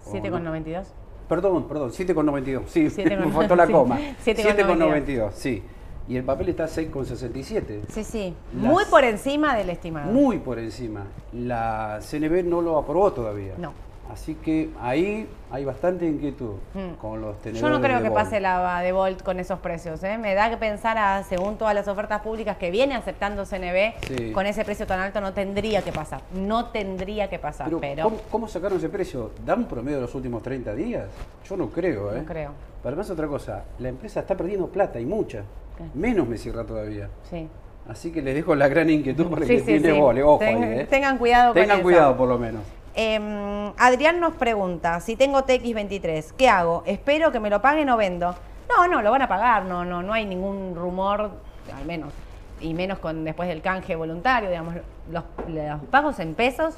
[0.06, 0.20] ¿O no?
[0.20, 0.84] 7,92.
[1.28, 2.62] Perdón, perdón, 7,92.
[2.66, 3.98] Sí, 7,92, me faltó la coma.
[4.24, 4.56] 7,92.
[4.56, 5.62] 7,92, sí.
[6.08, 7.82] Y el papel está 6,67.
[7.88, 8.34] Sí, sí.
[8.60, 10.10] Las- Muy por encima del estimado.
[10.12, 11.04] Muy por encima.
[11.32, 13.54] La CNB no lo aprobó todavía.
[13.56, 13.72] No.
[14.12, 16.94] Así que ahí hay bastante inquietud Mm.
[17.00, 17.62] con los tenedores.
[17.62, 20.02] Yo no creo de que pase la de Volt con esos precios.
[20.04, 20.18] ¿eh?
[20.18, 24.32] Me da que pensar, a, según todas las ofertas públicas que viene aceptando CNB, Sí.
[24.32, 26.20] con ese precio tan alto no tendría que pasar.
[26.34, 29.30] No tendría que pasar, Pero, pero, ¿cómo, cómo sacaron ese precio?
[29.46, 31.06] ¿Da un promedio de los últimos 30 días?
[31.48, 32.18] Yo no creo, ¿eh?
[32.20, 32.50] no creo.
[32.82, 35.42] Pero además otra cosa, la empresa está perdiendo plata y mucha.
[35.78, 35.84] ¿Qué?
[35.94, 37.08] Menos me cierra todavía.
[37.30, 37.48] Sí.
[37.88, 40.00] Así que les dejo la gran inquietud para Sí, que sí, tiene sí.
[40.22, 40.86] Ojo Ten- ahí, ¿eh?
[40.90, 41.82] Tengan cuidado con Tengan eso.
[41.82, 42.62] cuidado por lo menos.
[42.94, 46.82] Eh, Adrián nos pregunta, si tengo TX23, ¿qué hago?
[46.86, 48.34] ¿Espero que me lo paguen o vendo?
[48.68, 51.30] No, no, lo van a pagar, no, no, no hay ningún rumor,
[51.74, 52.12] al menos,
[52.60, 54.74] y menos con después del canje voluntario, digamos,
[55.10, 56.74] los, los pagos en pesos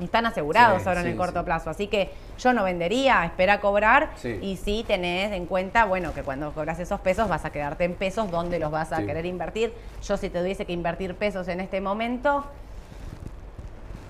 [0.00, 1.44] están asegurados Sí, ahora en el corto sí.
[1.44, 4.38] plazo, así que yo no vendería, espera cobrar Sí.
[4.40, 7.94] y sí tenés en cuenta, bueno, que cuando cobras esos pesos vas a quedarte en
[7.94, 9.74] pesos, ¿dónde los vas a querer invertir?
[10.02, 12.44] Yo si te tuviese que invertir pesos en este momento,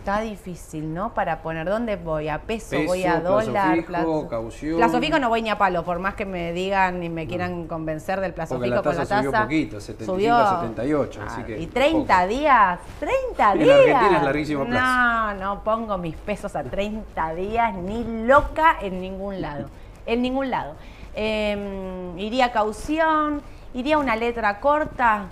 [0.01, 1.13] Está difícil, ¿no?
[1.13, 4.77] Para poner dónde voy, a peso, Peso, voy a plazo dólar, fijo, caución.
[4.79, 7.67] Plazo fijo no voy ni a palo, por más que me digan y me quieran
[7.67, 10.35] convencer del plazo Porque fijo la con la tasa subió poquito, 75 subió.
[10.37, 12.29] a 78, así que y 30 poco.
[12.29, 13.79] días, 30 En días.
[13.79, 14.81] Argentina es larguísimo plazo.
[14.87, 19.69] No, no pongo mis pesos a 30 días ni loca en ningún lado.
[20.07, 20.77] En ningún lado.
[21.15, 23.43] Eh, iría caución,
[23.75, 25.25] iría una letra corta,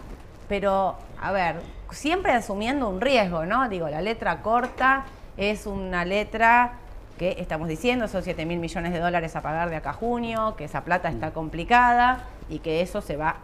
[0.47, 1.57] pero a ver,
[1.91, 3.69] siempre asumiendo un riesgo, ¿no?
[3.69, 5.05] Digo, la letra corta
[5.37, 6.73] es una letra
[7.19, 10.55] que estamos diciendo, son 7 mil millones de dólares a pagar de acá a junio,
[10.57, 13.37] que esa plata está complicada y que eso se va,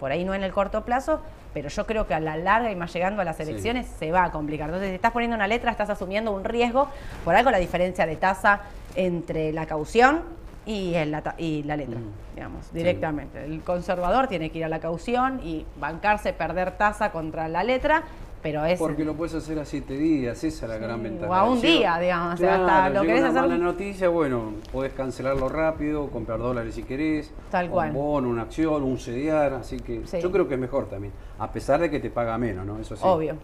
[0.00, 1.20] por ahí no en el corto plazo,
[1.52, 3.42] pero yo creo que a la larga y más llegando a las Sí.
[3.42, 4.68] elecciones se va a complicar.
[4.68, 6.88] Entonces, si estás poniendo una letra, estás asumiendo un riesgo,
[7.24, 8.60] por algo la diferencia de tasa
[8.94, 10.22] entre la caución
[10.68, 12.34] y, el- la, y la letra, Mm.
[12.36, 12.70] digamos, Sí.
[12.76, 13.44] directamente.
[13.44, 18.02] El conservador tiene que ir a la caución y bancarse, perder tasa contra la letra,
[18.42, 18.78] pero es...
[18.78, 21.28] Porque lo puedes hacer a 7 días, esa es la gran ventaja.
[21.30, 24.52] o a un día, digamos, o sea, hasta lo querés una hacer- mala noticia, bueno,
[24.70, 27.32] podés cancelarlo rápido, comprar dólares si querés.
[27.50, 27.88] Tal cual.
[27.88, 30.20] Un bono, una acción, un CDR, así que Sí.
[30.20, 31.12] yo creo que es mejor también.
[31.38, 32.78] A pesar de que te paga menos, ¿no?
[32.78, 33.02] Eso sí.
[33.04, 33.36] Obvio.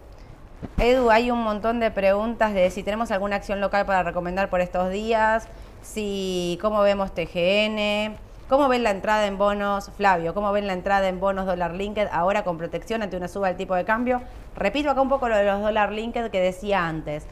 [0.77, 4.61] Edu, hay un montón de preguntas de si tenemos alguna acción local para recomendar por
[4.61, 5.47] estos días,
[5.85, 8.15] si cómo vemos TGN,
[8.49, 12.07] cómo ven la entrada en bonos, Flavio, cómo ven la entrada en bonos dólar linked
[12.11, 14.21] ahora con protección ante una suba del tipo de cambio.
[14.55, 17.25] Repito acá un poco lo de los dólar linked que decía antes.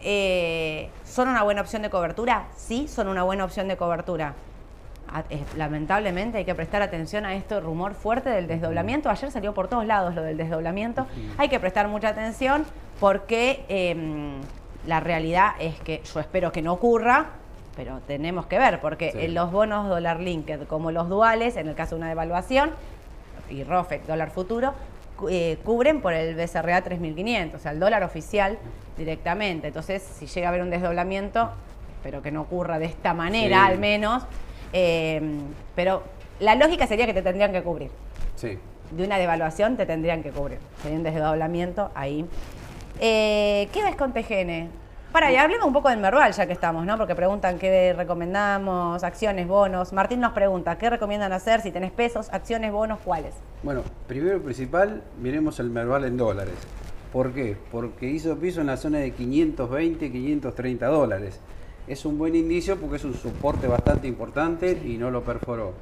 [0.00, 2.46] Eh, ¿Son una buena opción de cobertura?
[2.56, 4.34] Sí, son una buena opción de cobertura.
[5.12, 9.10] A- eh, Lamentablemente hay que prestar atención a este rumor fuerte del desdoblamiento.
[9.10, 11.06] Ayer salió por todos lados lo del desdoblamiento.
[11.36, 12.64] Hay que prestar mucha atención
[13.00, 13.96] porque eh,
[14.86, 17.26] La realidad es que yo espero que no ocurra,
[17.78, 19.28] pero tenemos que ver, porque Sí.
[19.28, 22.72] los bonos dólar linked, como los duales, en el caso de una devaluación,
[23.48, 24.74] y ROFEC, dólar futuro,
[25.30, 28.58] eh, cubren por el BCRA 3500, o sea, el dólar oficial
[28.96, 29.68] directamente.
[29.68, 31.50] Entonces, si llega a haber un desdoblamiento,
[32.02, 33.72] pero que no ocurra de esta manera Sí.
[33.72, 34.24] al menos,
[34.72, 35.20] eh,
[35.76, 36.02] pero
[36.40, 37.92] la lógica sería que te tendrían que cubrir.
[38.34, 38.58] Sí.
[38.90, 40.58] De una devaluación te tendrían que cubrir.
[40.82, 42.26] Sería un desdoblamiento ahí.
[42.98, 44.68] Eh, ¿Qué ves con TGN?
[45.12, 46.98] Para, y hablemos un poco del Merval ya que estamos, ¿no?
[46.98, 49.94] Porque preguntan qué recomendamos, acciones, bonos.
[49.94, 53.34] Martín nos pregunta, ¿qué recomiendan hacer si tenés pesos, acciones, bonos, cuáles?
[53.62, 56.54] Bueno, primero y principal, miremos el Merval en dólares.
[57.10, 57.56] ¿Por qué?
[57.72, 61.40] Porque hizo piso en la zona de 520, 530 dólares.
[61.86, 65.72] Es un buen indicio porque es un soporte bastante importante y no lo perforó.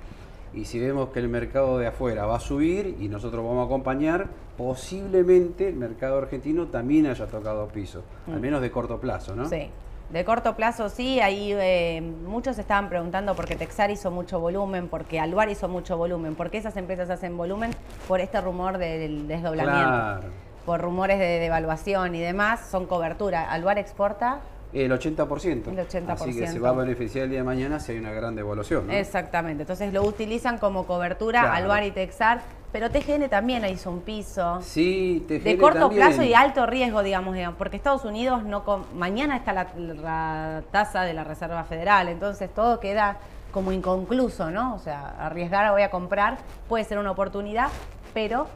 [0.54, 3.66] Y si vemos que el mercado de afuera va a subir y nosotros vamos a
[3.66, 9.44] acompañar, posiblemente el mercado argentino también haya tocado piso, al menos de corto plazo, ¿no?
[9.44, 9.48] Mm.
[9.50, 9.70] Sí.
[10.10, 14.86] De corto plazo sí, ahí eh, muchos estaban preguntando por qué Texar hizo mucho volumen,
[14.86, 17.72] porque Alvar hizo mucho volumen, por qué esas empresas hacen volumen
[18.06, 20.28] por este rumor del desdoblamiento, Claro.
[20.64, 23.50] por rumores de devaluación y demás, son cobertura.
[23.50, 24.38] Alvar exporta
[24.72, 25.68] El 80%.
[25.68, 26.04] El 80%.
[26.10, 28.86] Así que se va a beneficiar el día de mañana si hay una gran devaluación.
[28.88, 28.92] ¿no?
[28.92, 31.54] Exactamente, entonces lo utilizan como cobertura Claro.
[31.54, 32.40] Alvar y Texar,
[32.72, 34.60] pero TGN también hizo un piso.
[34.62, 36.06] Sí, TGN De corto también.
[36.06, 41.02] plazo y alto riesgo, digamos, digamos, porque Estados Unidos no mañana está la, la tasa
[41.02, 43.16] de la Reserva Federal, entonces todo queda
[43.52, 44.74] como inconcluso, ¿no?
[44.74, 46.36] O sea, arriesgar voy a comprar
[46.68, 47.68] puede ser una oportunidad,
[48.12, 48.46] pero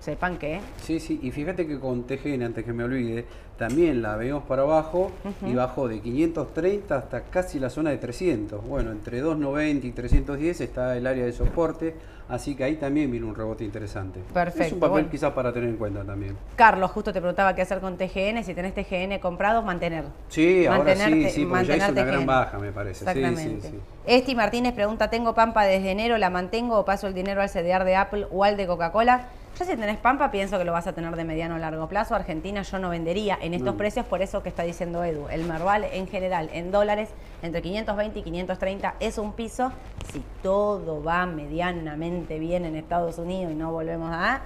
[0.00, 3.24] sepan que Sí, sí, y fíjate que con TGN, antes que me olvide,
[3.58, 5.12] también la vemos para abajo
[5.46, 8.64] y bajó de 530 hasta casi la zona de 300.
[8.66, 11.94] Bueno, entre 290 y 310 está el área de soporte,
[12.30, 14.20] así que ahí también viene un rebote interesante.
[14.20, 15.10] Es Perfecto, un papel bueno.
[15.10, 16.38] quizás para tener en cuenta también.
[16.56, 20.04] Carlos justo te preguntaba qué hacer con TGN, si tenés TGN comprado, mantener.
[20.30, 23.04] Sí, ahora sí, Mantenerte- sí, porque ya hizo una gran baja, me parece.
[23.04, 23.68] Sí, sí, Exactamente.
[23.68, 23.78] sí.
[24.06, 27.84] Esti Martínez pregunta, tengo Pampa desde enero, ¿la mantengo o paso el dinero al CDR
[27.84, 29.26] de Apple o al de Coca-Cola?
[29.60, 32.14] Yo si tenés Pampa pienso que lo vas a tener de mediano a largo plazo.
[32.14, 33.76] Argentina yo no vendería en estos No.
[33.76, 35.28] precios por eso que está diciendo Edu.
[35.28, 37.10] El Merval en general en dólares
[37.42, 39.70] entre 520 y 530 es un piso.
[40.10, 44.40] Si todo va medianamente bien en Estados Unidos y no volvemos a...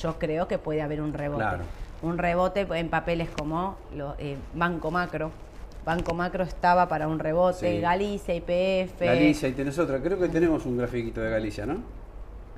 [0.00, 1.42] Yo creo que puede haber un rebote.
[1.42, 1.64] Claro.
[2.02, 5.32] Un rebote en papeles como lo- eh, Banco Macro.
[5.84, 7.80] Banco Macro estaba para un rebote, Sí.
[7.80, 9.00] Galicia, IPF.
[9.04, 9.98] Galicia, y tenés otra.
[10.00, 11.78] Creo que tenemos un grafiquito de Galicia, ¿no?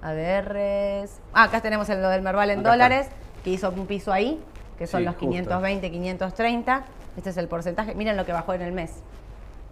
[0.02, 1.10] ADRs.
[1.32, 3.06] Ah, acá tenemos el lo del Merval en Acá dólares,
[3.44, 4.40] que hizo un piso ahí,
[4.78, 5.30] que son Sí, los justo.
[5.30, 6.82] 520, 530.
[7.16, 7.94] Este es el porcentaje.
[7.94, 8.90] Miren lo que bajó en el mes.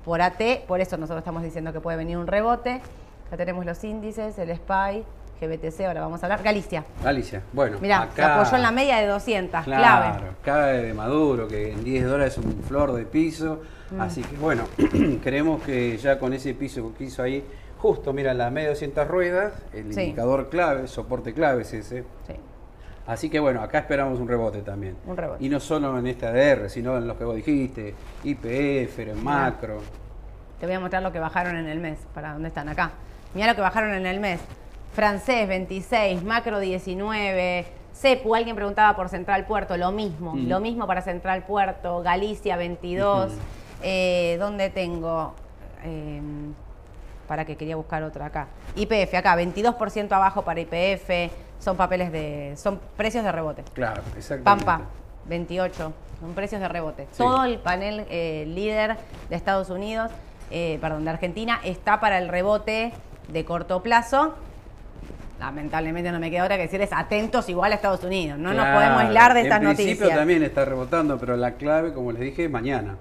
[0.05, 2.81] Por AT, por eso nosotros estamos diciendo que puede venir un rebote.
[3.27, 5.05] Acá tenemos los índices, el SPY,
[5.41, 6.43] GBTC, ahora vamos a hablar.
[6.43, 6.85] Galicia.
[7.03, 7.79] Galicia, bueno.
[7.81, 9.83] Mirá, se acá- apoyó en la media de 200, Claro,
[10.19, 10.31] clave.
[10.45, 13.61] cabe de Maduro, que en 10 dólares es un flor de piso.
[13.91, 14.01] Mm.
[14.01, 14.65] Así que bueno,
[15.23, 17.45] creemos que ya con ese piso que hizo ahí,
[17.81, 20.03] justo, mira, la media de 200 ruedas, el Sí.
[20.03, 22.03] indicador clave, soporte clave es ese.
[22.27, 22.35] Sí.
[23.07, 24.97] Así que bueno, acá esperamos un rebote también.
[25.07, 25.45] Un rebote.
[25.45, 29.79] Y no solo en este ADR, sino en los que vos dijiste, IPF, macro.
[30.61, 31.99] Te voy a mostrar lo que bajaron en el mes.
[32.15, 32.69] ¿Para dónde están?
[32.69, 32.93] Acá.
[33.35, 34.41] Mirá lo que bajaron en el mes.
[34.93, 37.65] Francés 26, Macro 19,
[37.95, 40.35] CEPU, alguien preguntaba por Central Puerto, lo mismo.
[40.35, 40.49] Mm.
[40.49, 43.33] Lo mismo para Central Puerto, Galicia 22.
[43.33, 43.41] Ujú.
[43.83, 45.35] Eh, ¿Dónde tengo?
[45.85, 46.21] Eh,
[47.31, 48.49] para que quería buscar otra acá.
[48.75, 51.31] IPF, acá, 22% abajo para IPF.
[51.61, 52.55] Son papeles de.
[52.57, 53.63] Son precios de rebote.
[53.73, 54.65] Claro, exactamente.
[54.65, 54.89] Pampa,
[55.27, 55.93] 28.
[56.19, 57.05] Son precios de rebote.
[57.13, 57.19] Sí.
[57.19, 58.97] Todo el panel eh, líder
[59.29, 60.11] de Estados Unidos,
[60.51, 62.93] eh, perdón, de Argentina, está para el rebote
[63.29, 64.35] de corto plazo.
[65.39, 68.41] Lamentablemente no me queda otra que decirles atentos igual a Estados Unidos.
[68.41, 70.19] No nos podemos aislar de estas En principio noticias.
[70.19, 72.97] también está rebotando, pero la clave, como les dije, mañana.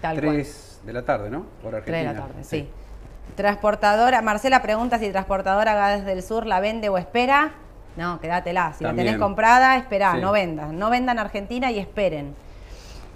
[0.00, 0.32] Tal cual.
[0.34, 1.46] 3 de la tarde, ¿no?
[1.62, 1.98] Por Argentina.
[1.98, 2.68] de la tarde, sí.
[3.40, 7.52] Transportadora, Marcela pregunta si Transportadora Gas del Sur la vende o espera.
[7.96, 8.72] No, quédatela.
[8.74, 10.20] Si la tenés comprada, espera, Sí.
[10.20, 10.78] no vendan.
[10.78, 12.34] No vendan Argentina y esperen.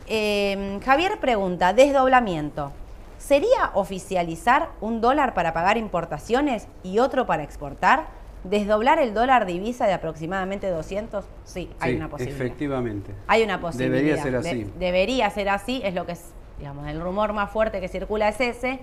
[0.06, 2.72] Eh, Javier pregunta, desdoblamiento.
[3.18, 8.06] ¿Sería oficializar un dólar para pagar importaciones y otro para exportar?
[8.42, 11.24] ¿Desdoblar el dólar divisa de aproximadamente 200?
[11.44, 12.44] Sí, hay Sí, una posibilidad.
[12.44, 13.14] Efectivamente.
[13.26, 13.96] Hay una posibilidad.
[13.96, 14.72] Debería ser De- así.
[14.78, 18.38] debería ser así, es lo que es, digamos, el rumor más fuerte que circula es
[18.42, 18.80] ese.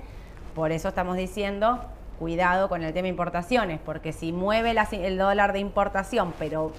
[0.55, 1.79] Por eso estamos diciendo,
[2.19, 6.71] cuidado con el tema importaciones, porque si mueve el dólar de importación, pero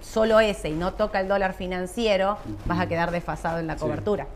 [0.00, 3.80] solo ese y no toca el dólar financiero, vas a quedar desfasado en la Sí.
[3.80, 4.26] cobertura.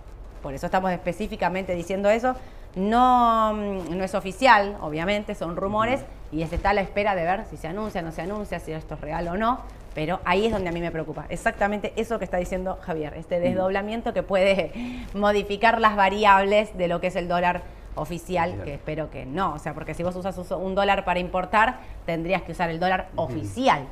[0.42, 2.34] Por eso estamos específicamente diciendo eso.
[2.74, 6.00] No, mm, no es oficial, obviamente, son rumores
[6.32, 8.72] y se está a la espera de ver si se anuncia, no se anuncia, si
[8.72, 9.60] esto es real o no.
[9.92, 11.26] Pero ahí es donde a mí me preocupa.
[11.30, 14.72] Exactamente eso que está diciendo Javier, este desdoblamiento que puede
[15.14, 17.62] modificar las variables de lo que es el dólar
[17.94, 19.54] oficial, que espero que no.
[19.54, 23.08] O sea, porque si vos usas un dólar para importar, tendrías que usar el dólar
[23.16, 23.84] oficial.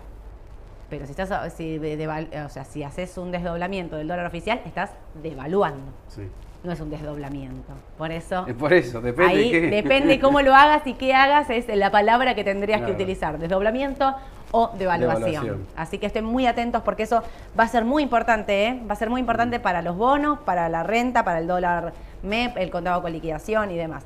[0.90, 4.60] Pero si estás, si, de- deval- o sea, si haces un desdoblamiento del dólar oficial,
[4.64, 4.90] estás
[5.22, 5.92] devaluando.
[6.08, 6.22] Sí.
[6.64, 7.72] No es un desdoblamiento.
[7.96, 9.60] Por eso, Es por eso, depende ahí qué.
[9.70, 12.96] depende cómo lo hagas y qué hagas, es la palabra que tendrías Claro.
[12.96, 13.38] que utilizar.
[13.38, 14.14] Desdoblamiento
[14.50, 15.24] o devaluación.
[15.24, 15.66] Devaluación.
[15.76, 17.22] Así que estén muy atentos porque eso
[17.58, 18.82] va a ser muy importante, ¿eh?
[18.88, 22.56] Va a ser muy importante para los bonos, para la renta, para el dólar MEP,
[22.56, 24.04] el contado con liquidación y demás.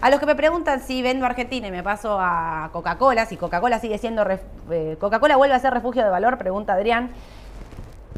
[0.00, 3.78] A los que me preguntan si vendo Argentina y me paso a Coca-Cola, si Coca-Cola
[3.80, 4.24] sigue siendo...
[4.70, 7.10] eh, Coca-Cola vuelve a ser refugio de valor, pregunta Adrián.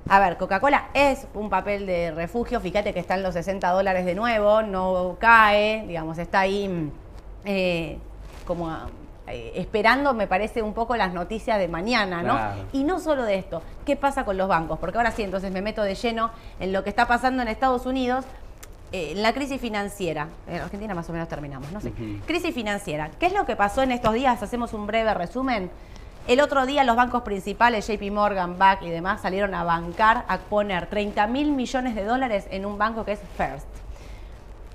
[0.08, 4.04] A ver, Coca-Cola es un papel de refugio, fíjate que está en los 60 dólares
[4.04, 6.90] de nuevo, no cae, digamos, está ahí mm,
[7.46, 7.98] eh,
[8.46, 8.70] como
[9.26, 12.34] eh, esperando, me parece, un poco las noticias de mañana, ¿no?
[12.34, 12.62] Claro.
[12.72, 14.78] Y no solo de esto, ¿qué pasa con los bancos?
[14.78, 17.86] Porque ahora sí, entonces me meto de lleno en lo que está pasando en Estados
[17.86, 18.24] Unidos,
[18.92, 20.28] eh, la crisis financiera.
[20.46, 21.92] En Argentina más o menos terminamos, no sé.
[22.26, 23.10] Crisis financiera.
[23.18, 24.42] ¿Qué es lo que pasó en estos días?
[24.42, 25.70] Hacemos un breve resumen.
[26.28, 30.38] El otro día los bancos principales, JP Morgan, BAC y demás, salieron a bancar, a
[30.38, 33.66] poner 30 mil millones de dólares en un banco que es First.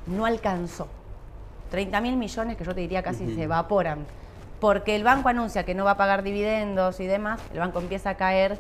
[0.07, 0.88] No alcanzó.
[1.69, 4.05] 30 mil millones que yo te diría casi se evaporan.
[4.60, 8.12] Porque el banco anuncia que no va a pagar dividendos y demás, el banco empieza
[8.12, 8.58] a caer,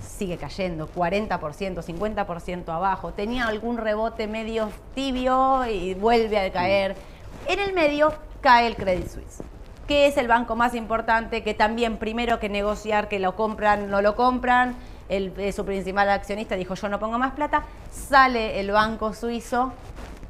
[0.00, 3.12] sigue cayendo, 40%, 50% abajo.
[3.12, 6.96] Tenía algún rebote medio tibio y vuelve a caer.
[7.46, 9.42] En el medio cae el Credit Suisse,
[9.86, 14.00] que es el banco más importante, que también primero que negociar que lo compran, no
[14.02, 14.76] lo compran.
[15.08, 17.64] El, eh, su principal accionista dijo yo no pongo más plata.
[17.90, 19.72] Sale el banco suizo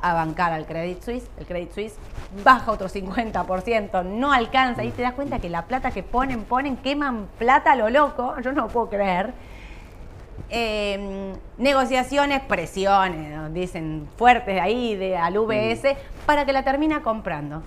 [0.01, 1.29] a bancar al Credit Suisse.
[1.39, 1.97] El Credit Suisse
[2.45, 4.85] baja otro 50%, no alcanza.
[4.85, 8.35] Y te das cuenta que la plata que ponen, ponen, queman plata a lo loco.
[8.41, 9.33] Yo no lo puedo creer.
[10.51, 17.63] Eh, negociaciones, presiones, dicen fuertes ahí de, al VS, para que la termina comprando.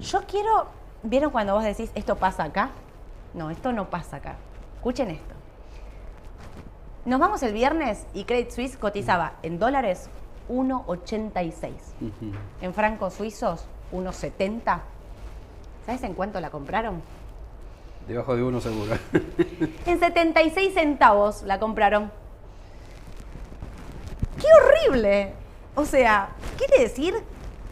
[0.00, 0.66] Yo quiero,
[1.02, 2.70] ¿vieron cuando vos decís esto pasa acá?
[3.32, 4.36] No, esto no pasa acá.
[4.76, 5.34] Escuchen esto.
[7.06, 10.10] Nos vamos el viernes y Credit Suisse cotizaba en dólares
[10.48, 11.70] 1,86.
[12.00, 12.32] Ujú.
[12.60, 14.80] En francos suizos 1,70.
[15.84, 17.02] ¿Sabes en cuánto la compraron?
[18.08, 18.96] Debajo de uno seguro.
[19.86, 22.10] En 76 centavos la compraron.
[24.40, 25.32] ¡Qué horrible!
[25.74, 27.14] O sea, quiere decir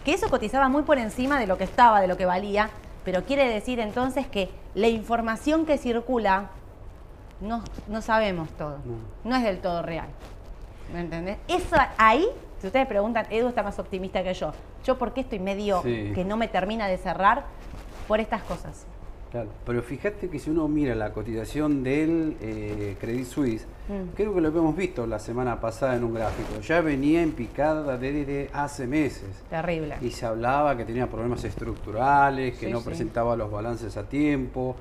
[0.04, 2.70] que eso cotizaba muy por encima de lo que estaba, de lo que valía,
[3.04, 6.50] pero quiere decir entonces que la información que circula
[7.40, 8.78] no, no sabemos todo.
[8.84, 8.96] No.
[9.30, 10.08] No es del todo real.
[10.92, 11.38] ¿Me entendés?
[11.48, 12.26] Eso ahí,
[12.64, 14.50] si ustedes preguntan, Edu está más optimista que yo.
[14.86, 16.12] Yo, ¿por qué estoy medio Sí.
[16.14, 17.44] que no me termina de cerrar?
[18.08, 18.86] Por estas cosas.
[19.30, 24.14] Claro, pero fíjate que si uno mira la cotización del eh, Credit Suisse, Mm.
[24.16, 27.98] creo que lo habíamos visto la semana pasada en un gráfico, ya venía en picada
[27.98, 29.28] desde hace meses.
[29.50, 29.96] Terrible.
[30.00, 32.86] Y se hablaba que tenía problemas estructurales, que Sí, no sí.
[32.86, 34.74] presentaba los balances a tiempo.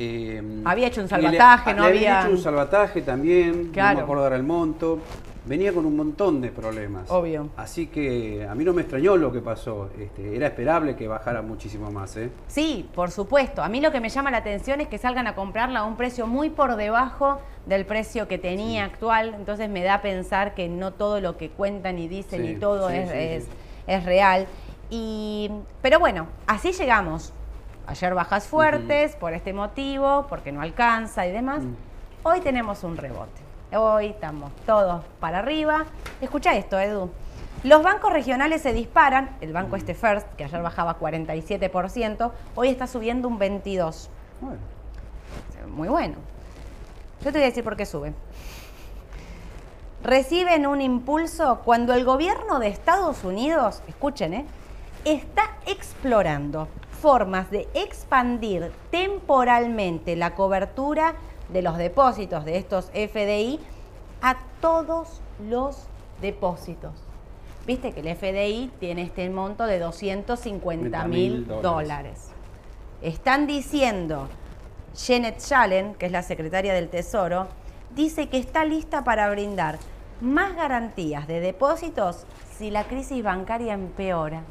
[0.00, 3.96] eh, Había hecho un le- salvataje, no le había- hecho un salvataje también, no Claro.
[3.98, 5.00] me acuerdo ahora el monto.
[5.48, 7.10] Venía con un montón de problemas.
[7.10, 7.48] Obvio.
[7.56, 9.88] Así que a mí no me extrañó lo que pasó.
[9.98, 12.14] Este, era esperable que bajara muchísimo más.
[12.18, 12.30] ¿eh?
[12.48, 13.62] Sí, por supuesto.
[13.62, 15.96] A mí lo que me llama la atención es que salgan a comprarla a un
[15.96, 19.34] precio muy por debajo del precio que tenía actual.
[19.34, 22.56] Entonces me da a pensar que no todo lo que cuentan y dicen Sí, y
[22.56, 23.50] todo sí, es, sí, es- sí.
[23.86, 24.46] es real.
[24.90, 27.32] Y, pero bueno, así llegamos.
[27.86, 31.62] Ayer bajas fuertes por este motivo, porque no alcanza y demás.
[31.64, 31.74] Mm.
[32.24, 33.47] Hoy tenemos un rebote.
[33.70, 35.84] Hoy estamos todos para arriba.
[36.22, 37.10] Escucha esto, Edu.
[37.64, 39.36] Los bancos regionales se disparan.
[39.42, 44.08] El banco este First, que ayer bajaba 47%, hoy está subiendo un 22%.
[44.40, 44.58] Bueno,
[45.68, 46.14] Muy bueno.
[47.22, 48.14] Yo te voy a decir por qué sube.
[50.02, 54.46] Reciben un impulso cuando el gobierno de Estados Unidos, escuchen, ¿eh?
[55.04, 56.68] está explorando
[57.02, 61.16] formas de expandir temporalmente la cobertura
[61.48, 63.58] de los depósitos de estos FDI
[64.22, 65.86] a todos los
[66.20, 66.92] depósitos.
[67.66, 71.62] Viste que el FDI tiene este monto de 250 mil dólares.
[71.62, 72.30] dólares.
[73.02, 74.28] Están diciendo,
[74.96, 77.46] Janet Yellen, que es la secretaria del Tesoro,
[77.94, 79.78] dice que está lista para brindar
[80.20, 82.24] más garantías de depósitos
[82.56, 84.42] si la crisis bancaria empeora.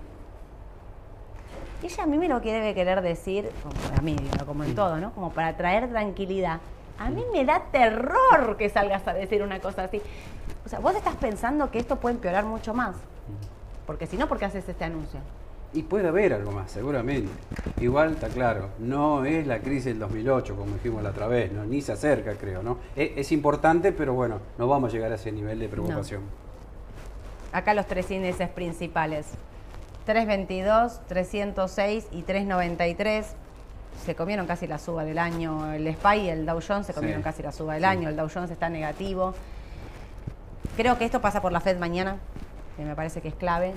[1.83, 4.97] Ella a mí me lo que debe querer decir, como a mí, como en todo,
[4.97, 5.11] ¿no?
[5.13, 6.59] Como para traer tranquilidad.
[6.99, 10.01] A mí me da terror que salgas a decir una cosa así.
[10.65, 12.95] O sea, vos estás pensando que esto puede empeorar mucho más.
[13.85, 15.19] Porque si no, ¿por qué haces este anuncio?
[15.73, 17.31] Y puede haber algo más, seguramente.
[17.79, 21.65] Igual está claro, no es la crisis del 2008, como dijimos la otra vez, ¿no?
[21.65, 22.63] ni se acerca, creo.
[22.63, 22.79] ¿no?
[22.95, 26.21] Es, es importante, pero bueno, no vamos a llegar a ese nivel de preocupación.
[27.51, 29.27] Acá los tres índices principales.
[30.05, 33.35] 322, 306 y 393
[34.03, 35.73] se comieron casi la suba del año.
[35.73, 37.23] El SPY y el Dow Jones se comieron Sí.
[37.23, 37.87] casi la suba del Sí.
[37.87, 38.09] año.
[38.09, 39.33] El Dow Jones está negativo.
[40.75, 42.17] Creo que esto pasa por la Fed mañana,
[42.75, 43.73] que me parece que es clave.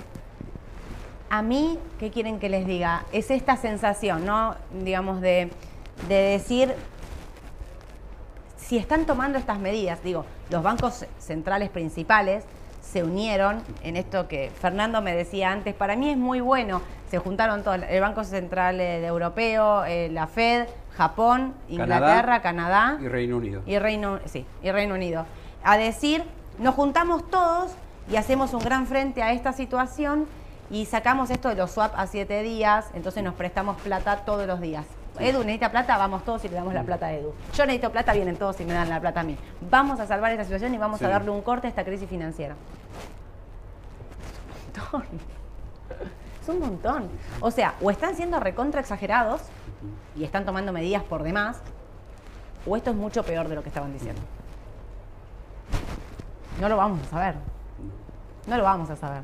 [1.29, 3.05] A mí, ¿qué quieren que les diga?
[3.11, 4.55] Es esta sensación, ¿no?
[4.83, 5.49] Digamos, de,
[6.07, 6.73] de decir,
[8.57, 12.43] si están tomando estas medidas, digo, los bancos centrales principales
[12.91, 17.19] se unieron en esto que Fernando me decía antes, para mí es muy bueno, se
[17.19, 20.67] juntaron todos, el Banco Central eh, Europeo, eh, la Fed,
[20.97, 23.61] Japón, Inglaterra, Canadá, y Reino Unido.
[23.65, 25.25] y Reino, sí, y Reino Unido.
[25.63, 26.23] A decir,
[26.59, 27.71] nos juntamos todos
[28.11, 30.27] y hacemos un gran frente a esta situación
[30.69, 34.59] y sacamos esto de los swap a siete días, entonces nos prestamos plata todos los
[34.59, 34.85] días.
[35.21, 37.33] Edu necesita plata, vamos todos y le damos la plata a Edu.
[37.53, 39.37] Yo necesito plata, vienen todos y me dan la plata a mí.
[39.69, 41.05] Vamos a salvar esta situación y vamos Sí.
[41.05, 42.55] a darle un corte a esta crisis financiera.
[44.73, 45.19] Es un montón.
[46.41, 47.09] Es un montón.
[47.39, 49.41] O sea, o están siendo recontra exagerados
[50.15, 51.61] y están tomando medidas por demás,
[52.65, 54.21] o esto es mucho peor de lo que estaban diciendo.
[56.59, 57.35] No lo vamos a saber.
[58.47, 59.21] No lo vamos a saber.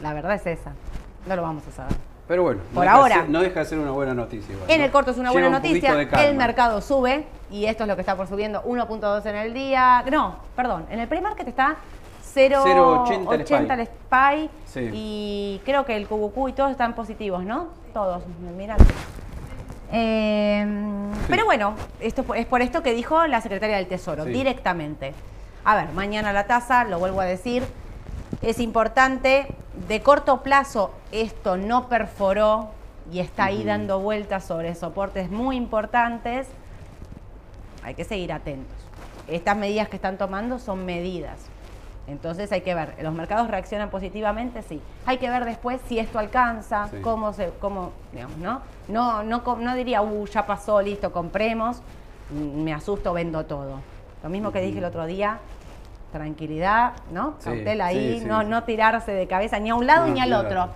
[0.00, 0.72] La verdad es esa.
[1.26, 1.96] No lo vamos a saber.
[2.28, 3.14] Pero bueno, no Por deja de ahora.
[3.16, 4.52] ser- no deja de ser una buena noticia.
[4.54, 4.84] igual, En ¿no?
[4.84, 6.24] el corto es una Lleva buena un noticia.
[6.28, 8.62] El mercado sube y esto es lo que está por subiendo.
[8.64, 10.04] 1.2 en el día.
[10.10, 10.86] No, perdón.
[10.90, 11.76] En el pre-market está
[12.34, 14.50] 0.80 0.80 el SPY.
[14.66, 14.90] Sí.
[14.92, 17.68] Y creo que el QQQ y todos están positivos, ¿no?
[17.94, 18.22] Todos.
[18.56, 18.76] Miran.
[19.92, 20.66] Eh,
[21.28, 24.30] Pero bueno, esto es por esto que dijo la secretaria del Tesoro, Sí.
[24.30, 25.14] directamente.
[25.64, 27.62] A ver, mañana la tasa, lo vuelvo a decir,
[28.42, 29.46] es importante.
[29.88, 32.70] De corto plazo, esto no perforó
[33.12, 36.48] y está ahí dando vueltas sobre soportes muy importantes.
[37.82, 38.74] Hay que seguir atentos.
[39.28, 41.38] Estas medidas que están tomando son medidas.
[42.08, 44.62] Entonces hay que ver, ¿los mercados reaccionan positivamente?
[44.62, 44.80] Sí.
[45.06, 46.98] Hay que ver después si esto alcanza, Sí.
[47.02, 48.62] cómo se, cómo, digamos, ¿no?
[48.88, 51.82] No, no diría, uh, ya pasó, listo, compremos,
[52.30, 53.80] mm, me asusto, vendo todo.
[54.22, 55.38] Lo mismo que dije el otro día,
[56.16, 57.34] tranquilidad, ¿no?
[57.38, 60.20] Sí, Cautela ahí, sí, no, no tirarse de cabeza ni a un lado No, ni
[60.20, 60.46] al claro.
[60.48, 60.68] otro.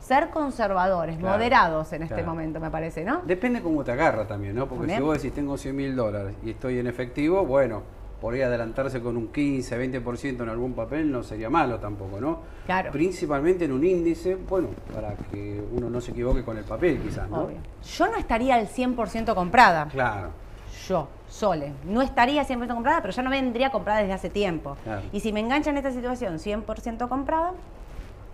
[0.00, 2.30] Ser conservadores, Claro, moderados en este claro.
[2.30, 3.22] momento, me parece, ¿no?
[3.24, 4.66] Depende cómo te agarra también, ¿no?
[4.66, 4.98] Porque También.
[4.98, 7.82] si vos decís tengo 100 mil dólares y estoy en efectivo, bueno,
[8.20, 12.38] podría adelantarse con un 15, 20% en algún papel, no sería malo tampoco, ¿no?
[12.66, 12.92] Claro.
[12.92, 17.28] Principalmente en un índice, bueno, para que uno no se equivoque con el papel quizás,
[17.28, 17.40] ¿no?
[17.42, 17.56] Obvio.
[17.84, 19.86] Yo no estaría al 100% comprada.
[19.90, 20.30] Claro.
[20.88, 24.76] Yo, Sole, no estaría 100% comprada, pero ya no vendría comprada desde hace tiempo.
[24.84, 25.02] Claro.
[25.12, 27.52] Y si me engancha en esta situación 100% comprada,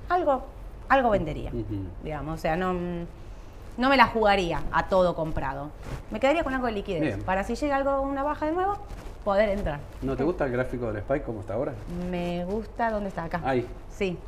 [0.09, 0.42] algo,
[0.88, 1.50] algo vendería.
[2.03, 5.70] Digamos, o sea, no, no me la jugaría a todo comprado.
[6.11, 7.00] Me quedaría con algo de liquidez.
[7.00, 7.22] Bien.
[7.22, 8.76] Para si llega algo, una baja de nuevo,
[9.24, 9.80] poder entrar.
[10.03, 11.72] ¿No te gusta el gráfico del Spike como está ahora?
[12.11, 13.24] Me gusta, ¿dónde está?
[13.24, 13.40] Acá.
[13.44, 13.66] Ahí.
[13.90, 14.18] Sí.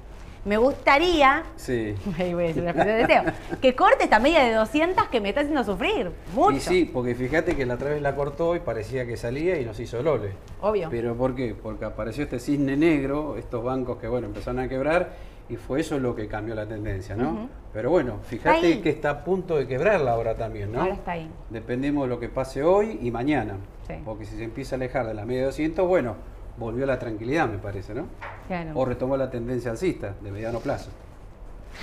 [0.44, 1.94] Me gustaría Sí.
[2.18, 3.58] Ahí voy a decir una expresión de deseo.
[3.62, 6.10] Que corte esta media de 200 que me está haciendo sufrir.
[6.34, 6.56] Mucho.
[6.56, 9.64] Y sí, porque fíjate que la otra vez la cortó y parecía que salía y
[9.64, 10.32] nos hizo lole.
[10.60, 10.88] Obvio.
[10.90, 11.54] ¿Pero por qué?
[11.60, 15.12] Porque apareció este cisne negro, estos bancos que, bueno, empezaron a quebrar
[15.48, 17.48] y fue eso lo que cambió la tendencia, ¿no?
[17.72, 20.80] Pero bueno, fíjate que está a punto de quebrarla ahora también, ¿no?
[20.80, 21.30] Ahora está ahí.
[21.50, 23.56] Dependemos de lo que pase hoy y mañana.
[23.86, 23.94] Sí.
[24.04, 26.16] Porque si se empieza a alejar de la media de 200, bueno,
[26.56, 28.06] volvió la tranquilidad, me parece, ¿no?
[28.46, 28.70] Claro.
[28.74, 30.90] O retomó la tendencia alcista de mediano plazo.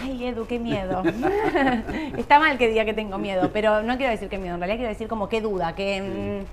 [0.02, 1.04] Ay, Edu, qué miedo.
[2.18, 4.56] Está mal que diga que tengo miedo, pero no quiero decir que miedo.
[4.56, 6.46] En realidad quiero decir como qué duda, que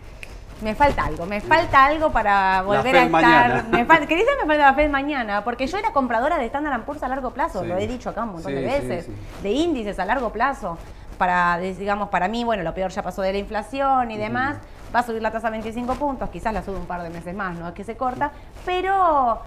[0.61, 1.25] mm, me falta algo.
[1.27, 3.11] Me falta algo para volver a estar.
[3.11, 3.67] mañana.
[3.71, 5.45] Me falta, ¿Qué dice me falta la Fed mañana?
[5.45, 7.69] Porque yo era compradora de Standard Poor's a largo plazo, Sí.
[7.69, 9.05] lo he dicho acá un montón Sí, de veces.
[9.07, 9.13] sí.
[9.43, 10.77] De índices a largo plazo.
[11.17, 14.57] Para, digamos, para mí, bueno, lo peor ya pasó de la inflación y demás.
[14.95, 17.35] Va a subir la tasa a 25 puntos, quizás la sube un par de meses
[17.35, 18.33] más, no es que se corta,
[18.65, 19.41] pero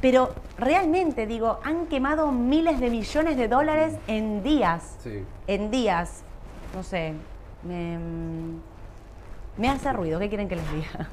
[0.00, 4.96] pero realmente, digo, han quemado miles de millones de dólares en días.
[5.02, 5.24] Sí.
[5.46, 6.22] En días.
[6.74, 7.12] No sé.
[7.62, 7.98] Me,
[9.58, 10.18] me hace ruido.
[10.18, 11.10] ¿Qué quieren que les diga?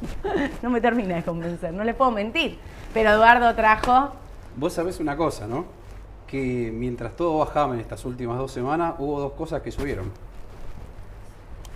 [0.62, 1.74] no me termina de convencer.
[1.74, 2.60] No les puedo mentir.
[2.94, 4.12] Pero Eduardo trajo.
[4.56, 5.66] Vos sabés una cosa, ¿no?
[6.26, 10.12] Que mientras todo bajaba en estas últimas dos semanas, hubo dos cosas que subieron.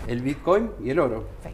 [0.08, 1.26] El Bitcoin y el oro.
[1.44, 1.50] Sí.